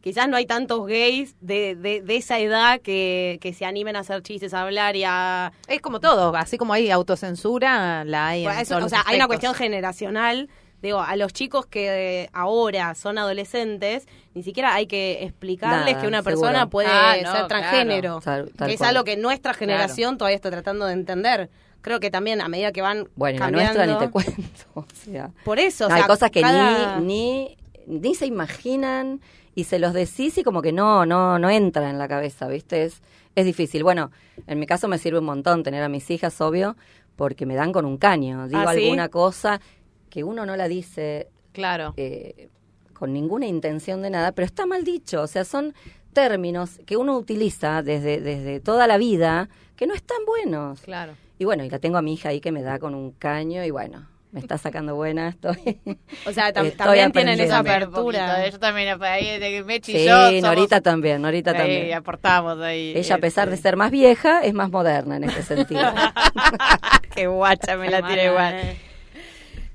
[0.00, 4.00] quizás no hay tantos gays de, de, de esa edad que, que se animen a
[4.00, 8.44] hacer chistes a hablar y a Es como todo, así como hay autocensura, la hay
[8.44, 10.48] en Pues eso, todos o los sea hay una cuestión generacional
[10.80, 16.00] digo a los chicos que eh, ahora son adolescentes ni siquiera hay que explicarles Nada,
[16.00, 16.40] que una seguro.
[16.40, 18.90] persona puede Ah, no, ser transgénero tal que es cual.
[18.90, 22.80] algo que nuestra generación todavía está tratando de entender creo que también a medida que
[22.82, 24.32] van Bueno, cambiando nuestra ni te cuento.
[24.74, 27.57] O sea, por eso o no, sea, hay cosas que cada- ni, ni,
[27.88, 29.20] ni se imaginan
[29.54, 32.84] y se los decís y como que no, no, no entra en la cabeza, ¿viste?
[32.84, 33.02] Es,
[33.34, 33.82] es difícil.
[33.82, 34.10] Bueno,
[34.46, 36.76] en mi caso me sirve un montón tener a mis hijas, obvio,
[37.16, 38.46] porque me dan con un caño.
[38.48, 38.84] Digo ¿Ah, sí?
[38.84, 39.60] alguna cosa
[40.10, 41.94] que uno no la dice Claro.
[41.96, 42.48] eh,
[42.92, 45.22] con ninguna intención de nada, pero está mal dicho.
[45.22, 45.74] O sea, son
[46.12, 50.80] términos que uno utiliza desde, desde toda la vida que no están buenos.
[50.82, 51.14] Claro.
[51.38, 53.64] Y bueno, y la tengo a mi hija ahí que me da con un caño
[53.64, 55.80] y bueno, me está sacando buena, estoy...
[56.26, 58.48] O sea, tam- Estoy también tienen esa apertura.
[58.48, 61.94] Yo también, ahí de Mechi Sí, y yo somos- Norita también, Norita ahí también.
[61.94, 62.92] aportamos ahí.
[62.94, 65.80] Ella, a pesar de este, ser más vieja, es más moderna en ese sentido.
[67.14, 68.76] Qué guacha me la tira igual.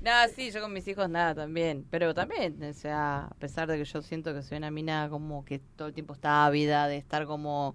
[0.00, 1.86] No, sí, yo con mis hijos nada también.
[1.90, 5.44] Pero también, o sea, a pesar de que yo siento que soy una mina como
[5.44, 7.74] que todo el tiempo está ávida, de estar como...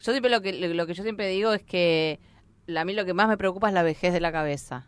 [0.00, 2.20] Yo siempre lo que, lo que yo siempre digo es que
[2.76, 4.86] a mí lo que más me preocupa es la vejez de la cabeza.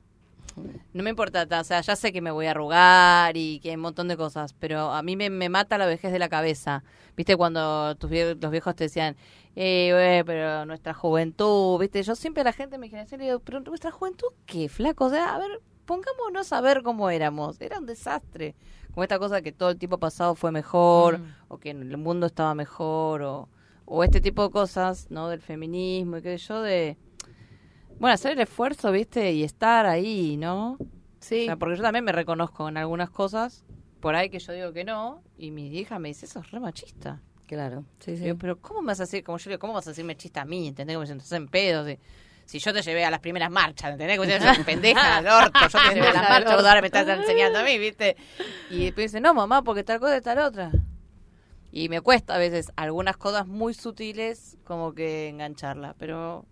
[0.93, 3.71] No me importa, ta- o sea, ya sé que me voy a arrugar y que
[3.71, 6.29] hay un montón de cosas, pero a mí me, me mata la vejez de la
[6.29, 6.83] cabeza.
[7.17, 9.17] ¿Viste cuando tus vie- los viejos te decían,
[9.57, 12.03] eh, güey, pero nuestra juventud, ¿viste?
[12.03, 15.07] Yo siempre a la gente de mi generación le digo, pero nuestra juventud, ¿qué, flaco?
[15.07, 17.61] O sea, a ver, pongámonos a ver cómo éramos.
[17.61, 18.55] Era un desastre.
[18.93, 21.35] Como esta cosa que todo el tiempo pasado fue mejor, Mm.
[21.49, 23.49] o que el mundo estaba mejor, o,
[23.85, 25.29] o este tipo de cosas, ¿no?
[25.29, 26.97] Del feminismo y qué sé yo, de...
[28.01, 29.31] Bueno, hacer el esfuerzo, ¿viste?
[29.33, 30.79] Y estar ahí, ¿no?
[31.21, 31.43] Sí.
[31.43, 33.63] O sea, porque yo también me reconozco en algunas cosas,
[34.01, 36.61] por ahí que yo digo que no, y mi hija me dice, eso es re
[36.61, 37.21] machista.
[37.47, 38.25] claro, sí, sí.
[38.25, 40.41] Digo, pero ¿cómo me vas a decir, como yo digo, cómo vas a decirme chista
[40.41, 40.69] a mí?
[40.69, 40.97] ¿Entendés?
[40.97, 41.85] Como estás en pedo.
[41.85, 41.99] Si,
[42.47, 44.17] si yo te llevé a las primeras marchas, ¿entendés?
[44.17, 47.59] Como eres pendeja al orto, yo te llevé a las marchas, ahora me estás enseñando
[47.59, 48.17] a mí, ¿viste?
[48.71, 50.71] Y después dice, no, mamá, porque tal cosa y tal otra.
[51.71, 56.47] Y me cuesta a veces algunas cosas muy sutiles como que engancharla, pero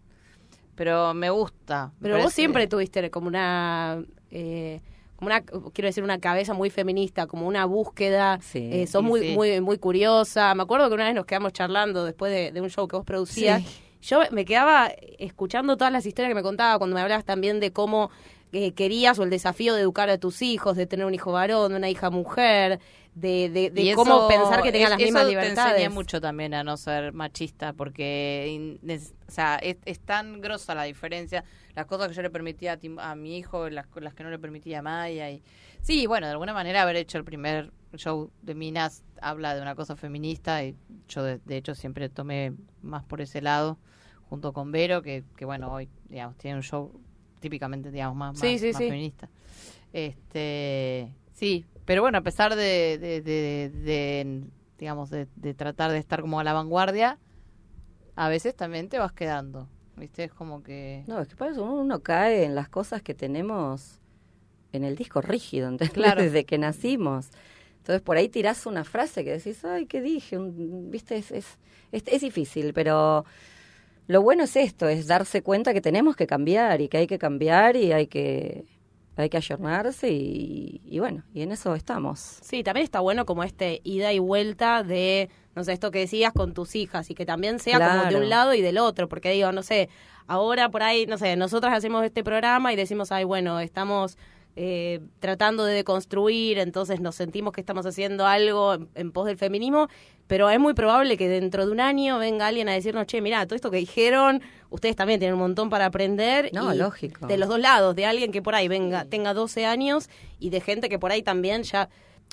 [0.79, 1.91] pero me gusta.
[1.99, 4.81] me Pero vos siempre tuviste como una, eh,
[5.17, 8.39] como una, quiero decir, una cabeza muy feminista, como una búsqueda.
[8.41, 9.35] Sí, eh, sos muy, sí.
[9.35, 10.55] muy, muy curiosa.
[10.55, 13.05] Me acuerdo que una vez nos quedamos charlando después de, de un show que vos
[13.05, 13.61] producías.
[14.03, 17.73] Yo me quedaba escuchando todas las historias que me contaba cuando me hablabas también de
[17.73, 18.13] cómo
[18.53, 21.75] eh, querías o el desafío de educar a tus hijos, de tener un hijo varón,
[21.75, 22.81] una hija mujer,
[23.15, 25.75] de, de, de cómo eso- pensar que tengan es- las mismas eso libertades.
[25.75, 28.79] Te enseña mucho también a no ser machista, porque
[29.29, 31.45] o sea, es, es tan grosa la diferencia.
[31.75, 34.31] Las cosas que yo le permitía a, Tim- a mi hijo, las, las que no
[34.31, 35.31] le permitía a Maya.
[35.31, 35.43] Y,
[35.83, 39.75] sí, bueno, de alguna manera haber hecho el primer show de Minas habla de una
[39.75, 40.77] cosa feminista y
[41.09, 43.79] yo de, de hecho siempre tomé más por ese lado,
[44.29, 47.01] junto con Vero, que, que bueno, hoy digamos tiene un show
[47.41, 48.89] típicamente digamos más, Sí, más, sí, más sí.
[48.89, 49.29] feminista.
[49.93, 54.45] Este, sí, pero bueno, a pesar de, de, de- de,
[54.79, 57.19] digamos, de, de tratar de estar como a la vanguardia,
[58.17, 60.25] a veces también te vas quedando, ¿viste?
[60.25, 61.05] Es como que...
[61.07, 64.01] No, es que para eso uno cae en las cosas que tenemos
[64.73, 65.95] en el disco rígido, ¿entendés?
[65.95, 66.23] Claro.
[66.23, 67.31] Desde que nacimos.
[67.79, 70.37] Entonces por ahí tirás una frase que decís, ay, ¿qué dije?
[70.37, 71.59] Un- Viste, es, es,
[71.93, 73.25] es, es difícil, pero
[74.09, 77.19] lo bueno es esto, es darse cuenta que tenemos que cambiar y que hay que
[77.19, 78.65] cambiar y hay que,
[79.17, 82.19] hay que ayornarse y, y bueno, y en eso estamos.
[82.41, 86.33] Sí, también está bueno como este ida y vuelta de, no sé, esto que decías
[86.33, 89.31] con tus hijas y que también sea como de un lado y del otro, porque
[89.31, 89.91] digo, no sé,
[90.27, 94.17] ahora por ahí, no sé, nosotras hacemos este programa y decimos, ay, bueno, estamos
[94.61, 99.37] eh, tratando de deconstruir, entonces nos sentimos que estamos haciendo algo en, en pos del
[99.37, 99.89] feminismo,
[100.27, 103.47] pero es muy probable que dentro de un año venga alguien a decirnos, che, mira,
[103.47, 106.51] todo esto que dijeron, ustedes también tienen un montón para aprender.
[106.53, 107.29] No, y lógico.
[107.29, 110.61] De los dos lados, de alguien que por ahí venga, tenga 12 años y de
[110.61, 111.89] gente que por ahí también ya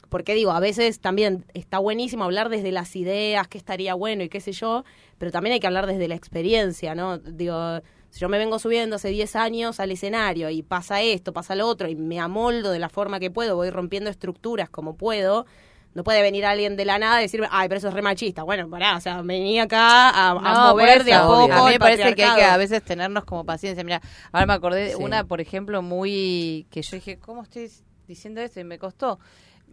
[0.09, 4.29] porque digo, a veces también está buenísimo hablar desde las ideas, qué estaría bueno y
[4.29, 4.83] qué sé yo,
[5.19, 7.19] pero también hay que hablar desde la experiencia, ¿no?
[7.19, 7.81] Digo,
[8.15, 11.67] si yo me vengo subiendo hace 10 años al escenario y pasa esto, pasa lo
[11.67, 15.45] otro, y me amoldo de la forma que puedo, voy rompiendo estructuras como puedo,
[15.93, 18.43] No puede venir alguien de la nada y decirme, ay, pero eso es re machista.
[18.43, 21.51] Bueno, pará, o sea, vení acá a, a No, mover de a poco.
[21.53, 23.83] A mí me parece que hay que a veces tenernos como paciencia.
[23.83, 24.01] Mira,
[24.31, 25.03] ahora me acordé de Sí.
[25.03, 26.67] una, por ejemplo, muy.
[26.69, 27.69] que yo dije, ¿cómo estoy
[28.07, 28.59] diciendo esto?
[28.61, 29.19] Y me costó.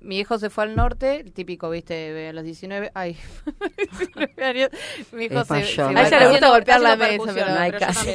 [0.04, 3.16] Mi hijo se fue al norte, el típico, viste, a los 19, ay,
[3.78, 4.68] 19 años,
[5.12, 7.70] mi hijo se, se A va ella le gusta golpear la mesa, pero no hay
[7.72, 8.10] caso.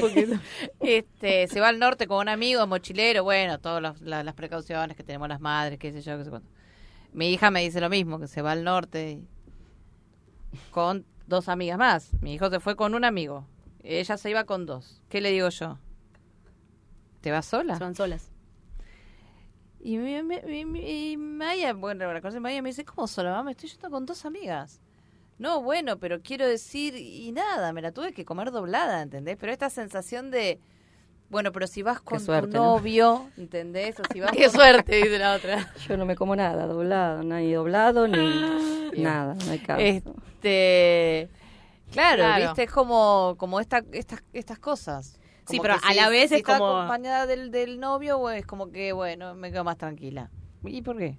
[0.81, 4.97] este, se va al norte con un amigo, mochilero, bueno, todas las, las- las precauciones
[4.97, 6.49] que tenemos las madres, qué sé yo, qué sé cuánto.
[7.13, 9.21] Mi hija me dice lo mismo, que se va al norte
[10.71, 12.11] con dos amigas más.
[12.21, 13.47] Mi hijo se fue con un amigo.
[13.83, 15.01] Ella se iba con dos.
[15.09, 15.77] ¿Qué le digo yo?
[17.21, 17.77] ¿Te vas sola?
[17.77, 18.29] Se van solas.
[19.79, 20.79] Y, mi-
[21.11, 23.51] y Maya, bueno, la cosa de Maya me dice, ¿cómo sola, mamá?
[23.51, 24.79] Estoy yendo con dos amigas.
[25.37, 29.37] No, bueno, pero quiero decir, y nada, me la tuve que comer doblada, ¿entendés?
[29.39, 30.59] Pero esta sensación de,
[31.29, 32.75] bueno, pero si vas con suerte, tu ¿no?
[32.77, 33.99] novio, ¿entendés?
[33.99, 35.71] O si vas Qué con- suerte, dice la otra.
[35.87, 38.17] Yo no me como nada doblado, ni doblado, ni
[38.97, 39.79] nada, no hay caso.
[39.81, 41.29] Este,
[41.91, 42.45] claro, Claro.
[42.45, 45.19] viste, es como, como esta, estas, estas cosas.
[45.47, 48.17] Sí, pero que a si- la vez si es está como- acompañada del, del novio,
[48.19, 50.29] o es como que, bueno, me quedo más tranquila.
[50.65, 51.17] ¿Y por qué?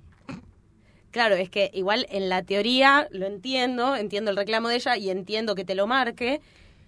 [1.10, 5.08] Claro, es que igual en la teoría lo entiendo, entiendo el reclamo de ella y
[5.10, 6.40] entiendo que te lo marque,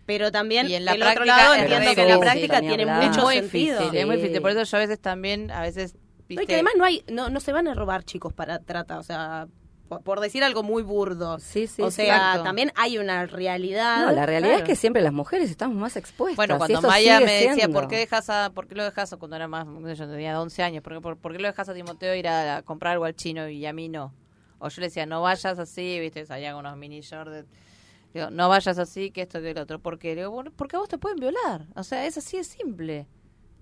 [0.04, 2.82] pero también Y en la del otro práctica lado entiendo que en la práctica tiene
[2.82, 3.06] hablar.
[3.08, 3.78] mucho es muy sentido.
[3.78, 4.42] difícil, es muy difícil.
[4.42, 7.02] Por eso yo a veces también, a veces, No, viste, y que además no hay,
[7.10, 9.48] no, no se van a robar chicos para trata, o sea,
[9.90, 11.38] por, por decir algo muy burdo.
[11.40, 12.44] Sí, sí, o sea, Exacto.
[12.44, 14.06] también hay una realidad.
[14.06, 14.64] No, la realidad claro.
[14.64, 16.36] es que siempre las mujeres estamos más expuestas.
[16.36, 17.68] Bueno, cuando Maya me decía.
[17.68, 19.66] ¿por qué, dejas a, ¿por qué lo dejas a cuando era más,
[19.98, 20.82] yo tenía 11 años?
[20.82, 23.14] ¿Por qué, por, por qué lo dejas a Timoteo ir a, a comprar algo al
[23.16, 24.14] chino y a mí no?
[24.60, 27.32] O yo le decía, no vayas así, viste, salía con unos mini shorts.
[27.32, 27.44] de-
[28.14, 29.78] Digo, no vayas así, que esto, que el otro.
[29.78, 30.14] ¿Por qué?
[30.14, 31.66] Le digo, "Bueno, porque a vos te pueden violar.
[31.76, 33.06] O sea, es así, es simple.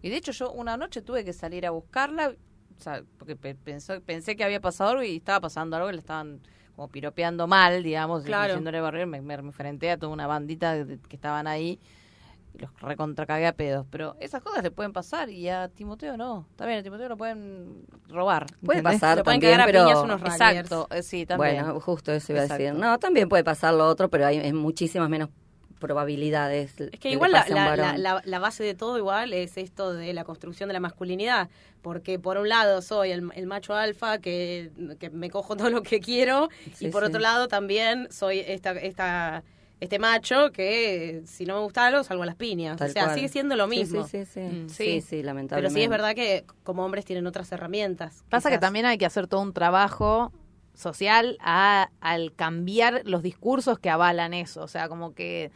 [0.02, 2.32] Y de hecho yo una noche tuve que salir a buscarla,
[2.78, 5.94] o sea, porque pe- pensó, pensé que había pasado algo y estaba pasando algo, que
[5.94, 6.40] le estaban
[6.76, 8.52] como piropeando mal, digamos, y Claro.
[8.54, 11.80] diciéndole barrer, me, me enfrenté a toda una bandita de- de- que estaban ahí
[12.54, 13.84] y los recontracagué a pedos.
[13.90, 16.46] Pero esas cosas le pueden pasar y a Timoteo no.
[16.58, 18.46] Bien, a Timoteo lo pueden robar.
[18.64, 19.00] Puede ¿entendés?
[19.00, 19.84] pasar Lo pueden también, a pero...
[19.84, 20.22] piñas unos.
[20.22, 21.62] Exacto, eh, sí, también.
[21.64, 22.74] Bueno, justo eso iba a decir.
[22.74, 25.30] No, también puede pasar lo otro, pero hay, hay muchísimas menos
[25.78, 26.80] probabilidades.
[26.80, 30.12] Es que igual la, la- la- la- la base de todo igual es esto de
[30.12, 31.48] la construcción de la masculinidad,
[31.82, 35.82] porque por un lado soy el, el macho alfa que, que me cojo todo lo
[35.82, 37.08] que quiero Sí, y por sí.
[37.08, 39.42] otro lado también soy esta, esta,
[39.80, 42.76] este macho que si no me gusta algo salgo a las piñas.
[42.76, 43.14] Tal o sea, cual.
[43.14, 44.06] sigue siendo lo mismo.
[44.06, 44.40] Sí, sí, sí.
[44.40, 44.68] Mm.
[44.68, 45.00] sí, Sí.
[45.00, 45.78] sí, Pero lamentablemente.
[45.80, 48.24] sí es verdad que como hombres tienen otras herramientas.
[48.28, 50.32] Pasa que también hay que hacer todo un trabajo
[50.74, 54.62] social a- al cambiar los discursos que avalan eso.
[54.62, 55.50] O sea, como que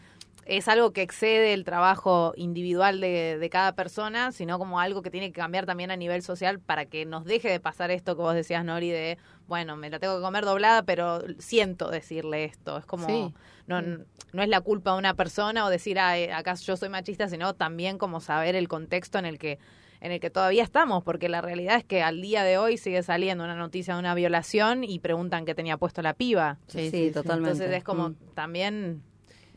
[0.45, 5.11] es algo que excede el trabajo individual de, de cada persona, sino como algo que
[5.11, 8.23] tiene que cambiar también a nivel social para que nos deje de pasar esto que
[8.23, 12.79] vos decías, Nori, de, bueno, me la tengo que comer doblada, pero siento decirle esto.
[12.79, 13.35] Es como, Sí.
[13.67, 16.89] no, no es la culpa de una persona o decir, ah, eh, acá yo soy
[16.89, 19.59] machista, sino también como saber el contexto en el que
[20.01, 23.05] en el que todavía estamos, porque la realidad es que al día de hoy sigue
[23.05, 26.59] saliendo una noticia de una violación y preguntan qué tenía puesto la piba.
[26.67, 27.11] Sí, Sí, sí, sí.
[27.13, 27.51] totalmente.
[27.53, 28.17] Entonces es como Mm.
[28.35, 29.03] también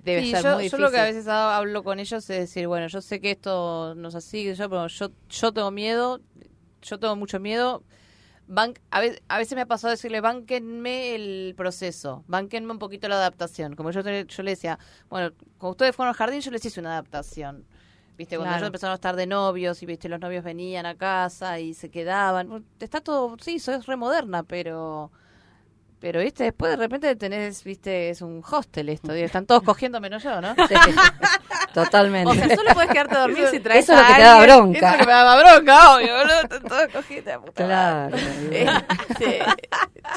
[0.05, 0.79] debe Sí, ser yo, muy yo difícil.
[0.85, 3.93] lo que a veces ha- hablo con ellos es decir, bueno, yo sé que esto
[3.95, 6.21] nos así, yo, pero yo, yo tengo miedo,
[6.81, 7.83] yo tengo mucho miedo.
[8.47, 13.07] Ban- a, veces, a veces me ha pasado decirle, bánquenme el proceso, bánquenme un poquito
[13.07, 13.75] la adaptación.
[13.75, 14.77] Como yo, yo le decía,
[15.09, 17.65] bueno, cuando ustedes fueron al jardín, yo les hice una adaptación.
[18.17, 18.57] Viste, cuando Claro.
[18.59, 21.89] ellos empezaron a estar de novios y viste los novios venían a casa y se
[21.89, 22.63] quedaban.
[22.79, 25.11] Está todo, sí, eso es remoderna, pero
[25.99, 30.23] pero viste, después de repente tenés, viste, es un hostel esto, están todos cogiendo menos
[30.23, 30.53] yo, ¿no?
[30.67, 30.73] Sí,
[31.73, 32.31] totalmente.
[32.31, 34.37] O sea, solo puedes quedarte a dormir si traes Eso es lo que te da
[34.37, 34.57] alguien.
[34.57, 34.77] bronca.
[34.77, 38.17] Eso es lo que me daba bronca, obvio, boludo, están todos cogiendo de puta Claro.
[38.51, 39.39] Este,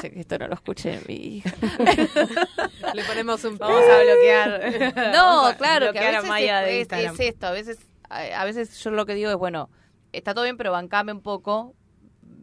[0.01, 1.51] che, que esto no lo escuche mi hija.
[2.93, 4.93] Le ponemos un Vamos a bloquear.
[5.13, 7.77] No, claro, que bloquear a a veces Maya de es, es esto, a veces,
[8.09, 9.69] a veces yo lo que digo es, bueno,
[10.11, 11.75] está todo bien, pero bancame un poco,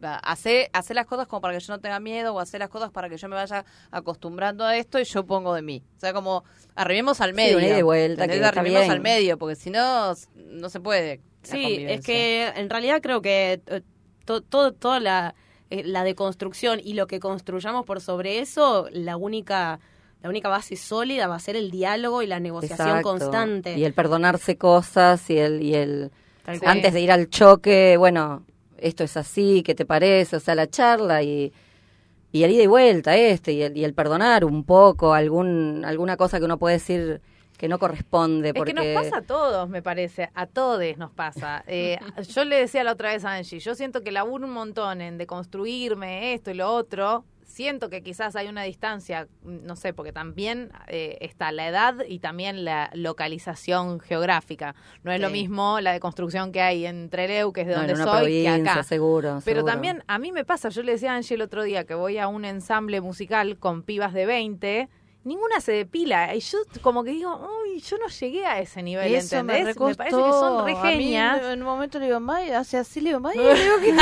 [0.03, 2.69] va, hacer, hacer las cosas como para que yo no tenga miedo o hacer las
[2.69, 5.83] cosas para que yo me vaya acostumbrando a esto y yo pongo de mí.
[5.97, 6.43] O sea, como
[6.75, 7.59] arribemos al Sí, medio.
[7.59, 8.91] ida y vuelta, bien.
[8.91, 11.21] al medio, porque si no, no se puede.
[11.43, 13.81] Sí, es que en realidad creo que eh,
[14.25, 15.33] to- todo, toda la,
[15.69, 19.79] eh, la deconstrucción y lo que construyamos por sobre eso, la única,
[20.21, 23.09] la única base sólida va a ser el diálogo y la negociación Exacto.
[23.09, 23.77] constante.
[23.77, 26.11] Y el perdonarse cosas y el, y el
[26.65, 28.43] antes de ir al choque, bueno,
[28.79, 30.35] esto es así, ¿qué te parece?
[30.35, 31.51] O sea, la charla y,
[32.31, 36.17] y el ida y vuelta este, y el, y el perdonar un poco algún, alguna
[36.17, 37.21] cosa que uno puede decir
[37.57, 38.49] que no corresponde.
[38.49, 41.63] Es porque que nos pasa a todos, me parece, a todos nos pasa.
[41.67, 41.99] Eh,
[42.29, 45.17] yo le decía la otra vez a Angie, yo siento que laburo un montón en
[45.17, 47.25] deconstruirme esto y lo otro,
[47.57, 52.19] siento que quizás hay una distancia, no sé, porque también eh, está la edad y
[52.19, 54.75] también la localización geográfica.
[55.03, 55.33] No es lo Sí.
[55.33, 58.43] mismo la deconstrucción que hay en Trelew, que es de No, en donde una soy,
[58.43, 58.83] que acá.
[58.83, 59.41] seguro.
[59.43, 59.65] Pero seguro.
[59.65, 62.19] también a mí me pasa, yo le decía a Angie el otro día que voy
[62.19, 64.87] a un ensamble musical con pibas de 20,
[65.23, 66.35] ninguna se depila.
[66.35, 69.65] Y yo como que digo, uy, yo no llegué a ese nivel, Eso me, ¿entendés?
[69.75, 69.97] recostó.
[69.97, 73.19] parece que son A mí en un momento le digo, May, hace así, le digo,
[73.19, 73.93] May, le digo, ¿qué?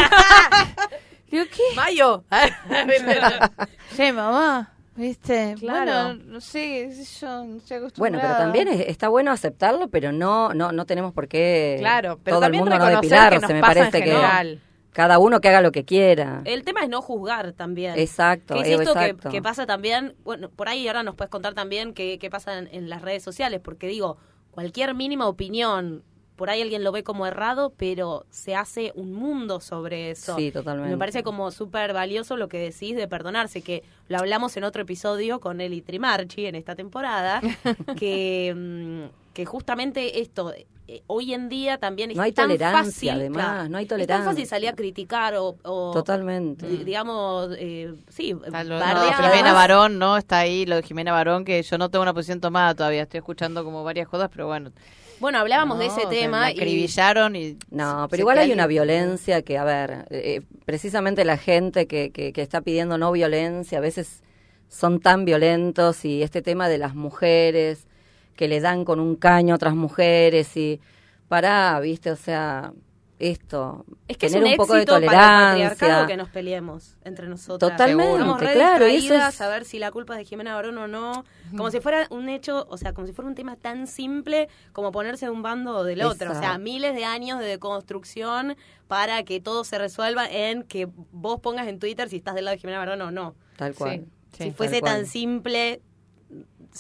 [1.32, 1.76] Digo, ¿qué?
[1.76, 2.24] Mayo.
[3.92, 5.56] Sí, mamá, ¿viste?
[5.60, 5.86] Claro.
[6.16, 8.38] Bueno, no sé, yo no estoy Bueno, pero acostumbrada.
[8.38, 12.46] también es- está bueno aceptarlo, pero no no no tenemos por qué claro, pero todo
[12.46, 14.60] el también mundo no depilarse, que nos me pasa en parece que
[14.92, 16.42] cada uno que haga lo que quiera.
[16.46, 17.98] El tema es no juzgar también.
[18.00, 20.16] Exacto, ¿Qué es Evo, esto que, que pasa también?
[20.24, 23.22] Bueno, por ahí ahora nos puedes contar también qué, qué pasa en, en las redes
[23.22, 24.18] sociales, porque digo,
[24.52, 26.04] cualquier mínima opinión,
[26.36, 30.36] por ahí alguien lo ve como errado, pero se hace un mundo sobre eso.
[30.36, 30.92] Sí, totalmente.
[30.92, 34.82] Me parece como súper valioso lo que decís de perdonarse, que lo hablamos en otro
[34.82, 37.42] episodio con Eli Trimarchi en esta temporada,
[37.98, 40.54] que, mm, que justamente esto,
[40.88, 43.84] eh, hoy en día también es No hay tan tolerancia, fácil, además, claro, no hay
[43.86, 44.46] Es tan fácil tolerancia.
[44.46, 45.56] salir a criticar o...
[45.64, 46.68] o Totalmente.
[46.68, 49.14] di- digamos, eh, sí, Está lo- no.
[49.14, 50.18] Jimena Barón, ¿no?
[50.18, 53.04] Está ahí lo de Jimena Barón, que yo no tengo una posición tomada todavía.
[53.04, 54.72] Estoy escuchando como varias cosas, pero bueno.
[55.20, 57.58] Bueno, hablábamos de ese tema y acribillaron y...
[57.72, 62.34] No, pero igual hay una violencia que, a ver, eh, precisamente la gente que, que,
[62.34, 64.24] que está pidiendo no violencia a veces
[64.68, 67.88] son tan violentos y este tema de las mujeres
[68.36, 70.82] que le dan con un caño a otras mujeres y
[71.28, 72.74] pará, viste, o sea,
[73.18, 76.06] esto, es que es tener un, un, poco de tolerancia.
[76.06, 77.72] que nos peleemos entre nosotros.
[77.72, 81.24] Totalmente, claro, y eso es- ver si la culpa es de Jimena Barón o no.
[81.52, 84.92] Como si fuera un hecho, o sea, como si fuera un tema tan simple como
[84.92, 86.32] ponerse de un bando o del otro.
[86.32, 88.58] O sea, miles de años de deconstrucción
[88.88, 92.56] para que todo se resuelva en que vos pongas en Twitter si estás del lado
[92.56, 93.36] de Jimena Barón o no.
[93.56, 94.06] Tal cual.
[94.34, 95.82] Sí, si fuese tan simple,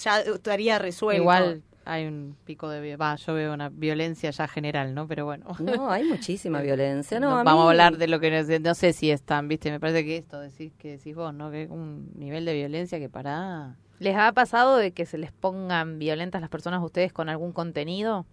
[0.03, 1.21] ya estaría resuelto.
[1.21, 2.95] Igual hay un pico de...
[2.97, 5.07] Va, yo veo una violencia ya general, ¿no?
[5.07, 5.45] Pero bueno.
[5.59, 7.19] No, hay muchísima violencia.
[7.19, 9.71] No, No, a vamos a hablar de lo que no, no sé si están, viste,
[9.71, 11.51] me parece que esto decís que decís vos, ¿no?
[11.51, 15.31] Que es un nivel de violencia que para ¿Les ha pasado de que se les
[15.31, 18.25] pongan violentas las personas a ustedes con algún contenido?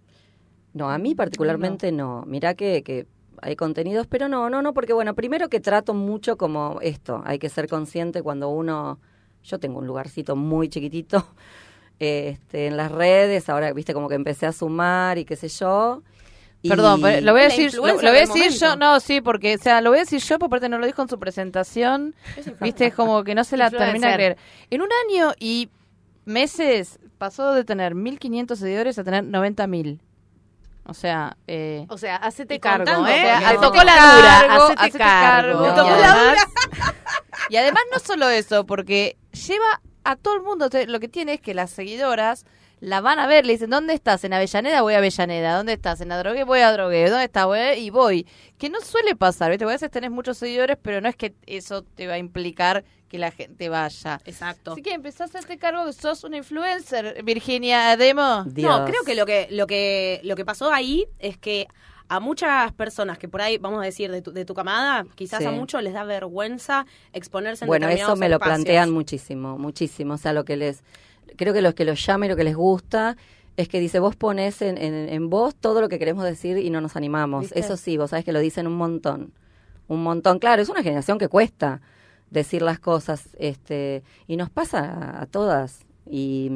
[0.73, 2.23] No, a mí particularmente no.
[2.25, 3.07] Mirá que, que
[3.41, 7.39] hay contenidos, pero no, no, no, porque bueno, primero que trato mucho como esto, hay
[7.39, 8.99] que ser consciente cuando uno,
[9.43, 11.25] yo tengo un lugarcito muy chiquitito
[11.99, 16.01] este, en las redes, ahora viste como que empecé a sumar y qué sé yo.
[16.67, 19.57] Perdón, pero lo voy a decir, lo, voy a decir yo, no, sí, porque, o
[19.57, 22.15] sea, lo voy a decir yo, por parte no lo dijo en su presentación,
[22.61, 24.37] viste, es como que no se la termina de creer.
[24.69, 25.69] En un año y
[26.23, 29.99] meses pasó de tener 1.500 seguidores a tener 90.000.
[30.85, 33.13] O sea, eh, O sea, hacete cargo, contando, ¿eh?
[33.13, 35.63] o sea, Te hacete tocó la cargo, dura, hacete, hacete cargo.
[35.63, 35.63] cargo.
[35.63, 36.47] Me tocó y, la además,
[37.49, 39.17] y además no solo eso, porque
[39.47, 42.45] lleva a todo el mundo, te- lo que tiene es que las seguidoras
[42.79, 44.23] la van a ver, le dicen, ¿dónde estás?
[44.25, 46.01] En Avellaneda voy a Avellaneda, ¿dónde estás?
[46.01, 47.45] En Adrogué voy a Adrogué, ¿dónde estás?
[47.45, 48.27] Voy a- Y voy.
[48.57, 49.63] Que no suele pasar, ¿viste?
[49.63, 52.83] Porque A veces tenés muchos seguidores, pero no es que eso te va a implicar
[53.07, 54.19] que la gente vaya.
[54.25, 54.73] Exacto.
[54.73, 58.43] Así que empezás a hacerte cargo que sos una influencer, Virginia Demo.
[58.47, 58.79] Dios.
[58.79, 61.67] No, creo que lo que lo que lo que pasó ahí es que
[62.09, 65.39] a muchas personas que por ahí vamos a decir de tu, de tu camada, quizás
[65.39, 65.45] Sí.
[65.45, 70.13] a muchos les da vergüenza exponerse en Bueno, eso me lo plantean muchísimo, muchísimo.
[70.15, 70.83] O sea, lo que les,
[71.37, 73.17] creo que los que los llama y lo que les gusta
[73.55, 76.69] es que dice, vos pones en, en, en vos todo lo que queremos decir y
[76.69, 77.41] no nos animamos.
[77.43, 77.59] ¿Viste?
[77.59, 79.31] Eso sí, vos sabés que lo dicen un montón,
[79.87, 80.39] un montón.
[80.39, 81.79] Claro, es una generación que cuesta
[82.31, 85.85] decir las cosas, este, y nos pasa a, a todas.
[86.09, 86.51] Y,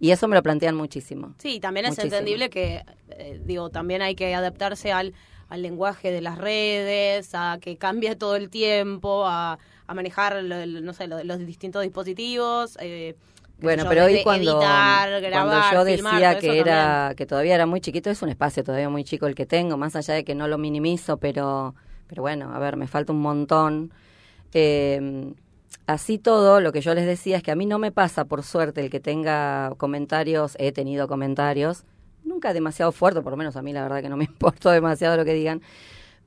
[0.00, 1.34] y eso me lo plantean muchísimo.
[1.38, 2.12] Sí, también es Muchísimo.
[2.14, 5.14] entendible que, eh, digo, también hay que adaptarse al,
[5.48, 10.66] al lenguaje de las redes, a que cambie todo el tiempo, a, a manejar, lo-
[10.66, 12.76] lo- no sé, lo- los distintos dispositivos.
[12.80, 13.14] eh,
[13.60, 17.54] Bueno, yo, pero hoy cuando, editar, grabar, cuando yo filmar, decía que era que todavía
[17.54, 20.24] era muy chiquito, es un espacio todavía muy chico el que tengo, más allá de
[20.24, 21.74] que no lo minimizo, pero
[22.08, 23.92] pero bueno, a ver, me falta un montón.
[24.52, 25.32] Eh,
[25.86, 28.42] así todo, lo que yo les decía es que a mí no me pasa, por
[28.42, 31.84] suerte, el que tenga comentarios, he tenido comentarios,
[32.24, 35.16] nunca demasiado fuerte, por lo menos a mí la verdad que no me importa demasiado
[35.16, 35.62] lo que digan,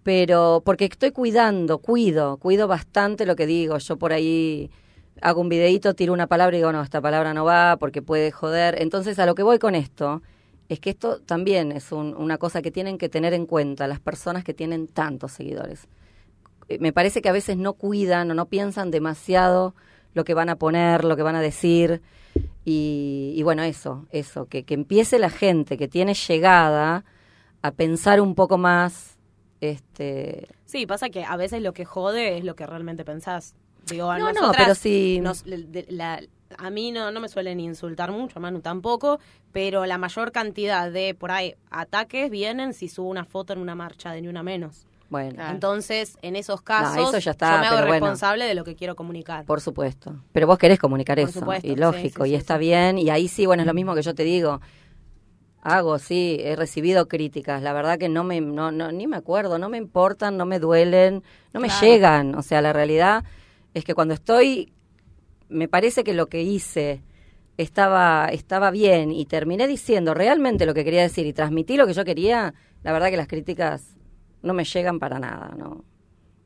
[0.04, 3.78] pero porque estoy cuidando, cuido, cuido bastante lo que digo.
[3.78, 4.70] Yo por ahí
[5.22, 8.32] hago un videíto, tiro una palabra y digo, no, esta palabra no va porque puede
[8.32, 8.82] joder.
[8.82, 10.22] Entonces, a lo que voy con esto
[10.70, 14.00] es que esto también es un- una cosa que tienen que tener en cuenta las
[14.00, 15.88] personas que tienen tantos seguidores.
[16.74, 19.74] Eh, Me parece que a veces no cuidan o no piensan demasiado
[20.14, 22.02] lo que van a poner, lo que van a decir.
[22.66, 27.04] Y, y bueno, eso, eso, que, que empiece la gente que tiene llegada
[27.62, 29.18] a pensar un poco más.
[29.62, 33.56] Este, Sí, pasa que a veces lo que jode es lo que realmente pensás.
[33.88, 35.20] Digo, a No, no, pero sí.
[35.22, 36.22] nos- la-
[36.58, 39.20] a mí no, no me suelen insultar mucho, a Manu tampoco,
[39.52, 43.76] pero la mayor cantidad de por ahí ataques vienen si subo una foto en una
[43.76, 44.86] marcha de ni una menos.
[45.14, 45.54] Bueno, Claro.
[45.54, 48.06] Entonces, en esos casos, eso ya está, yo me hago pero bueno.
[48.08, 49.46] responsable de lo que quiero comunicar.
[49.46, 50.16] por supuesto.
[50.32, 51.40] Pero vos querés comunicar Por eso.
[51.42, 52.62] supuesto, y sí, lógico, sí, y sí, está sí.
[52.62, 52.98] bien.
[52.98, 54.60] Y ahí sí, bueno, es lo mismo que yo te digo.
[55.62, 57.62] Hago, sí, he recibido críticas.
[57.62, 60.58] La verdad que no me, no, no, ni me acuerdo, no me importan, no me
[60.58, 61.22] duelen,
[61.54, 61.86] no me Claro.
[61.86, 62.36] llegan.
[62.36, 63.24] O sea, la realidad
[63.76, 64.74] es que cuando estoy,
[65.48, 67.04] me parece que lo que hice
[67.58, 71.94] estaba, estaba bien y terminé diciendo realmente lo que quería decir y transmití lo que
[71.94, 73.96] yo quería, la verdad que las críticas
[74.44, 75.84] no me llegan para nada, ¿no?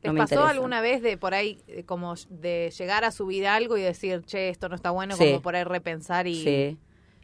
[0.01, 3.75] ¿Les No pasó alguna vez de por ahí, eh, como de llegar a subir algo
[3.77, 5.25] y decir, che, esto no está bueno, Sí.
[5.25, 6.77] como por ahí repensar y Sí.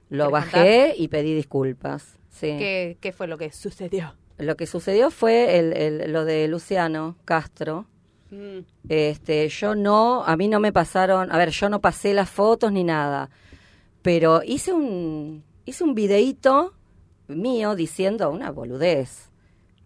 [0.09, 2.17] Lo ¿Querés bajé y pedí disculpas.
[2.30, 2.55] Sí.
[2.57, 4.15] ¿qué, qué fue lo que sucedió?
[4.38, 7.86] Lo que sucedió fue el, el- lo de Luciano Castro.
[8.32, 8.59] Mm.
[8.89, 12.71] Este, yo no, a mí no me pasaron, a ver, yo no pasé las fotos
[12.71, 13.30] ni nada,
[14.01, 16.74] pero hice un, hice un videíto
[17.28, 19.30] mío diciendo una boludez.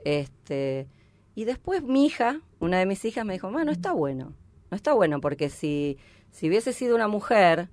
[0.04, 0.88] Este,
[1.36, 4.34] y después mi hija, una de mis hijas me dijo, no está bueno,
[4.72, 5.98] no está bueno, porque si,
[6.32, 7.70] si hubiese sido una mujer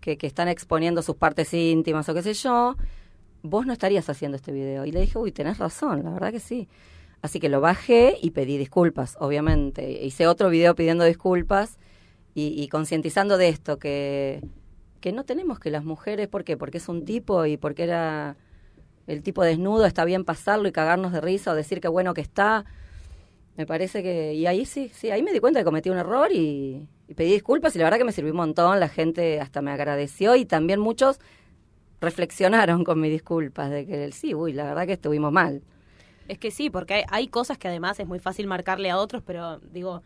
[0.00, 2.76] que, que están exponiendo sus partes íntimas o qué sé yo,
[3.42, 4.84] vos no estarías haciendo este video.
[4.84, 6.68] Y le dije, uy, tenés razón, la verdad que sí.
[7.22, 10.04] Así que lo bajé y pedí disculpas, obviamente.
[10.04, 11.78] Hice otro video pidiendo disculpas
[12.34, 14.42] y, y concientizando de esto, que,
[15.00, 16.56] que no tenemos que las mujeres, ¿por qué?
[16.56, 18.36] Porque es un tipo y porque era
[19.08, 22.20] el tipo desnudo, está bien pasarlo y cagarnos de risa o decir que bueno que
[22.20, 22.66] está.
[23.56, 24.34] Me parece que...
[24.34, 27.32] Y ahí sí, sí, ahí me di cuenta que cometí un error y, y pedí
[27.32, 30.44] disculpas y la verdad que me sirvió un montón, la gente hasta me agradeció y
[30.44, 31.18] también muchos
[32.00, 35.62] reflexionaron con mis disculpas de que sí, uy, la verdad que estuvimos mal.
[36.28, 39.22] Es que sí, porque hay, hay cosas que además es muy fácil marcarle a otros,
[39.26, 40.02] pero digo,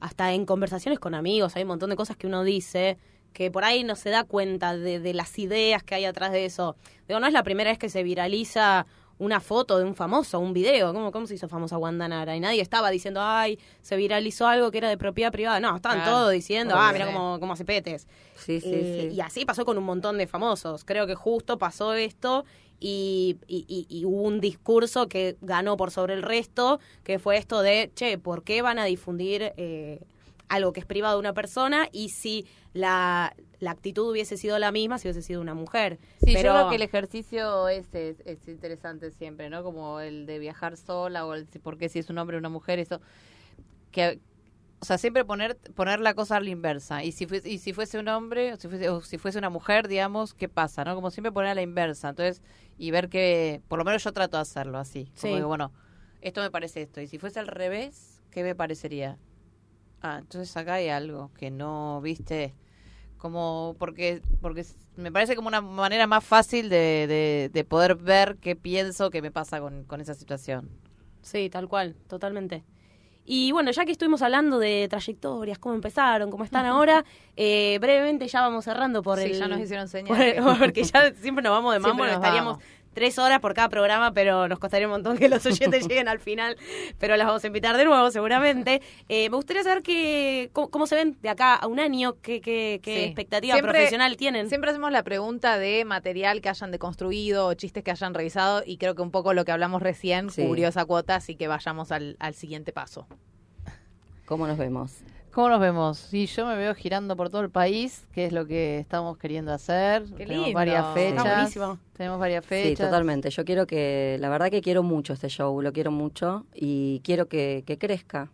[0.00, 2.96] hasta en conversaciones con amigos hay un montón de cosas que uno dice
[3.36, 6.46] que por ahí no se da cuenta de, de las ideas que hay atrás de
[6.46, 6.74] eso.
[7.06, 8.86] Digo, no es la primera vez que se viraliza
[9.18, 10.94] una foto de un famoso, un video.
[10.94, 12.34] ¿Cómo, cómo se hizo famosa Wanda Nara?
[12.34, 15.60] Y nadie estaba diciendo, ay, se viralizó algo que era de propiedad privada.
[15.60, 16.12] No, estaban Claro.
[16.16, 16.82] todos diciendo, Obvio.
[16.86, 18.06] ah, mira cómo, cómo hace petes.
[18.36, 19.16] Sí, sí, Eh, sí.
[19.16, 20.84] Y así pasó con un montón de famosos.
[20.86, 22.46] Creo que justo pasó esto
[22.80, 27.36] y, y- y- y hubo un discurso que ganó por sobre el resto, que fue
[27.36, 30.00] esto de, che, ¿por qué van a difundir eh,
[30.48, 31.88] algo que es privado de una persona?
[31.92, 35.98] Y si la, la actitud hubiese sido la misma, si hubiese sido una mujer.
[36.24, 39.62] Sí, Pero- yo creo que el ejercicio es, es, es interesante siempre, ¿no?
[39.62, 42.40] Como el de viajar sola o el si- por qué si es un hombre o
[42.40, 43.00] una mujer, eso.
[43.90, 44.20] Que,
[44.80, 47.02] o sea, siempre poner poner la cosa a la inversa.
[47.02, 49.48] Y si fuese, y si fuese un hombre o si fuese, o si fuese una
[49.48, 50.84] mujer, digamos, ¿qué pasa?
[50.84, 50.94] ¿no?
[50.94, 52.10] Como siempre poner a la inversa.
[52.10, 52.42] Entonces,
[52.78, 55.04] y ver que, por lo menos yo trato de hacerlo así.
[55.20, 55.38] Como Sí.
[55.40, 55.72] que, bueno,
[56.20, 57.00] esto me parece esto.
[57.00, 59.16] Y si fuese al revés, ¿qué me parecería?
[60.02, 62.54] Ah, entonces acá hay algo que no, viste,
[63.18, 64.64] como porque porque
[64.96, 69.22] me parece como una manera más fácil de, de, de poder ver qué pienso que
[69.22, 70.68] me pasa con, con esa situación.
[71.22, 72.62] Sí, tal cual, totalmente.
[73.24, 77.04] Y bueno, ya que estuvimos hablando de trayectorias, cómo empezaron, cómo están ahora,
[77.36, 79.38] eh, brevemente ya vamos cerrando por Sí, el...
[79.40, 80.16] ya nos hicieron señas.
[80.16, 82.64] por el- porque ya siempre nos vamos de mambo, nos estaríamos vamos.
[82.96, 86.18] Tres horas por cada programa, pero nos costaría un montón que los oyentes lleguen al
[86.18, 86.56] final,
[86.98, 88.80] pero las vamos a invitar de nuevo seguramente.
[89.10, 92.40] Eh, me gustaría saber que, cómo, cómo se ven de acá a un año, qué,
[92.40, 93.04] qué, qué Sí.
[93.04, 94.48] expectativa Siempre- profesional tienen.
[94.48, 98.78] Siempre hacemos la pregunta de material que hayan deconstruido o chistes que hayan revisado y
[98.78, 100.42] creo que un poco lo que hablamos recién Sí.
[100.46, 103.06] cubrió esa cuota, así que vayamos al, al siguiente paso.
[104.24, 104.92] ¿Cómo nos vemos?
[105.36, 105.98] ¿Cómo nos vemos?
[105.98, 109.52] Sí, yo me veo girando por todo el país, que es lo que estamos queriendo
[109.52, 110.04] hacer.
[110.16, 110.56] Qué tenemos lindo.
[110.58, 111.54] varias fechas.
[111.94, 112.86] Tenemos varias Sí, fechas.
[112.86, 113.28] totalmente.
[113.28, 117.28] Yo quiero que, la verdad que quiero mucho este show, lo quiero mucho y quiero
[117.28, 118.30] que, que crezca.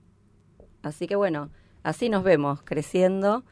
[0.85, 1.51] Así que bueno,
[1.83, 3.43] así nos vemos, creciendo,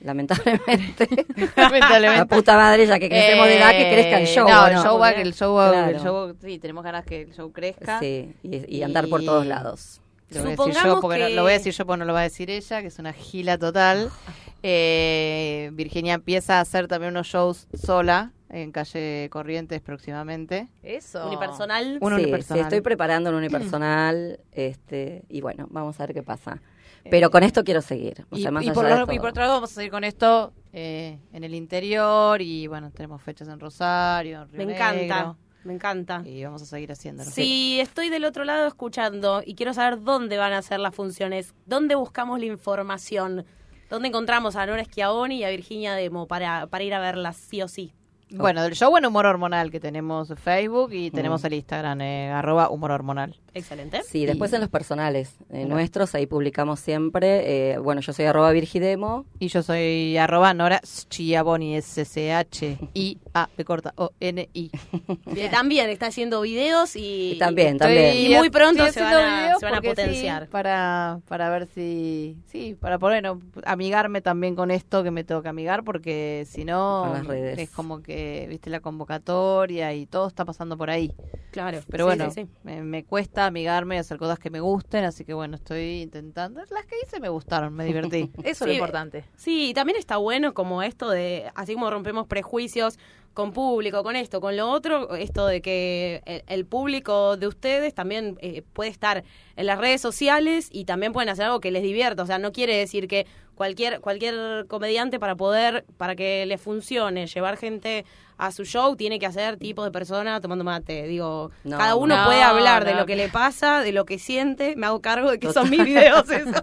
[0.00, 1.08] lamentablemente.
[1.56, 2.18] Lamentablemente.
[2.18, 4.48] La puta madre, ya que crecemos de edad, que crezca el show.
[4.48, 5.96] No, ¿o el show va, que el show va, Claro.
[5.96, 8.00] el show, sí, tenemos ganas que el show crezca.
[8.00, 10.00] Sí, y, y andar por todos Y- lados.
[10.30, 12.12] Lo voy, a decir yo porque no- lo voy a decir yo porque no lo
[12.12, 14.10] va a decir ella, que es una gila total.
[14.68, 20.66] Eh, Virginia empieza a hacer también unos shows sola en calle Corrientes próximamente.
[20.82, 21.24] Eso.
[21.28, 21.98] Unipersonal.
[22.00, 22.62] Un sí, unipersonal.
[22.62, 26.60] sí, estoy preparando un unipersonal, este, y bueno, vamos a ver qué pasa.
[27.08, 28.26] Pero con esto quiero seguir.
[28.30, 31.18] O Y, más por, lo- y por otro lado vamos a seguir con esto eh,
[31.32, 35.36] en el interior y bueno, tenemos fechas en Rosario, en Río Me encanta, Negro,
[35.66, 36.22] me encanta.
[36.24, 37.30] y vamos a seguir haciéndolo.
[37.30, 41.54] Si estoy del otro lado escuchando y quiero saber dónde van a ser las funciones,
[41.66, 43.44] dónde buscamos la información,
[43.90, 47.62] dónde encontramos a Nora Schiavoni y a Virginia Demo para, para ir a verlas sí
[47.62, 47.92] o sí.
[48.30, 51.46] Bueno, del show en Humor Hormonal que tenemos Facebook y tenemos Mm.
[51.46, 53.36] el Instagram, eh, arroba Humor Hormonal.
[53.56, 54.02] Excelente.
[54.02, 57.72] Sí, después en los personales eh, nuestros, ahí publicamos siempre.
[57.72, 59.24] eh, bueno, yo soy arroba virgidemo.
[59.38, 64.70] Y yo soy arroba Nora Schiavoni, S-C-H-I-A, B corta, O-N-I.
[65.50, 68.16] También está haciendo videos y, Y también, también.
[68.16, 70.48] y muy pronto se van a, videos se van a porque sí, potenciar.
[70.48, 75.42] para, para ver si, sí, para poder bueno, amigarme también con esto que me tengo
[75.42, 77.58] que amigar, porque si no, Con las redes.
[77.58, 81.12] es como que, viste, la convocatoria y todo está pasando por ahí.
[81.52, 81.80] Claro.
[81.88, 82.48] Pero Sí, bueno, sí, sí.
[82.64, 86.60] Me, me cuesta amigarme y hacer cosas que me gusten, así que bueno, estoy intentando.
[86.70, 88.30] Las que hice me gustaron, me divertí.
[88.38, 89.24] Eso es Sí, lo importante.
[89.36, 92.98] Sí, y también está bueno como esto de, así como rompemos prejuicios
[93.36, 97.92] con público, con esto, con lo otro, esto de que el, el público de ustedes
[97.92, 99.24] también eh, puede estar
[99.56, 102.22] en las redes sociales y también pueden hacer algo que les divierta.
[102.22, 107.26] O sea, no quiere decir que cualquier, cualquier comediante para poder, para que le funcione,
[107.26, 108.06] llevar gente
[108.38, 111.06] a su show, tiene que hacer tipo de persona tomando mate.
[111.06, 114.18] Digo, No, cada uno no, puede hablar de lo que le pasa, de lo que
[114.18, 114.76] siente.
[114.76, 116.62] Me hago cargo de que son mis videos eso.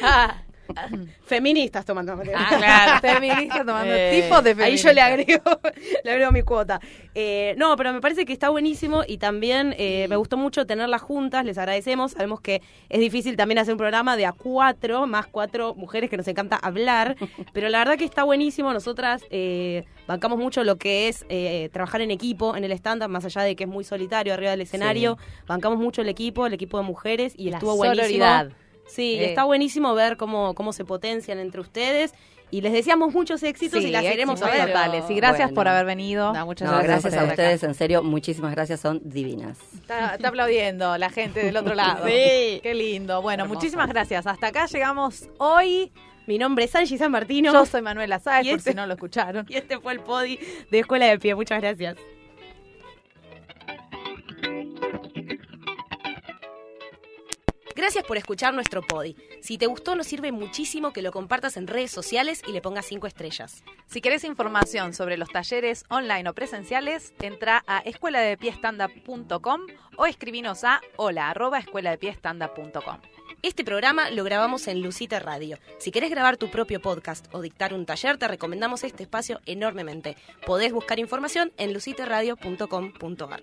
[1.26, 2.32] Feministas tomando mate.
[2.34, 3.00] Ah, claro.
[3.20, 4.88] Feminista tomando Eh, tipos de Ahí feminista.
[4.88, 5.60] yo le agrego,
[6.04, 6.80] le agrego mi cuota.
[7.14, 11.02] Eh, no, pero me parece que está buenísimo y también eh, me gustó mucho tenerlas
[11.02, 12.12] juntas, les agradecemos.
[12.12, 16.16] Sabemos que es difícil también hacer un programa de a cuatro, más cuatro mujeres que
[16.16, 17.16] nos encanta hablar,
[17.52, 18.72] pero la verdad que está buenísimo.
[18.72, 23.24] Nosotras eh, bancamos mucho lo que es eh, trabajar en equipo en el stand-up, más
[23.24, 25.18] allá de que es muy solitario arriba del escenario.
[25.46, 28.04] Bancamos mucho el equipo, el equipo de mujeres y La estuvo buenísimo.
[28.06, 28.50] sororidad.
[28.86, 29.26] Sí, Eh.
[29.30, 32.12] está buenísimo ver cómo, cómo se potencian entre ustedes
[32.50, 34.66] y les deseamos muchos éxitos y las iremos a ver.
[34.66, 35.04] totales.
[35.08, 35.54] Y gracias Bueno.
[35.54, 36.32] por haber venido.
[36.32, 37.30] No, muchas No, gracias por a acá.
[37.32, 39.58] ustedes, en serio, muchísimas gracias, son divinas.
[39.74, 42.06] Está, está aplaudiendo la gente del otro lado.
[42.06, 42.60] Sí.
[42.62, 43.20] Qué lindo.
[43.22, 43.58] Bueno, Hermoso.
[43.58, 44.26] muchísimas gracias.
[44.26, 45.90] Hasta acá llegamos hoy.
[46.26, 48.86] Mi nombre es Angie San Martino Yo soy Manuela Sáez, Y por este- si no
[48.86, 49.44] lo escucharon.
[49.48, 50.38] y este fue el podi
[50.70, 51.34] de Escuela de Pie.
[51.34, 51.96] Muchas gracias.
[57.74, 59.16] Gracias por escuchar nuestro podi.
[59.40, 62.86] Si te gustó, nos sirve muchísimo que lo compartas en redes sociales y le pongas
[62.86, 63.64] cinco estrellas.
[63.86, 69.60] Si querés información sobre los talleres online o presenciales, entra a escueladepiestanda.com
[69.96, 72.98] o escribinos a hola arroba escueladepiestanda.com.
[73.42, 75.58] Este programa lo grabamos en Lucita Radio.
[75.78, 80.16] Si querés grabar tu propio podcast o dictar un taller, te recomendamos este espacio enormemente.
[80.46, 83.42] Podés buscar información en luciteradio.com.ar.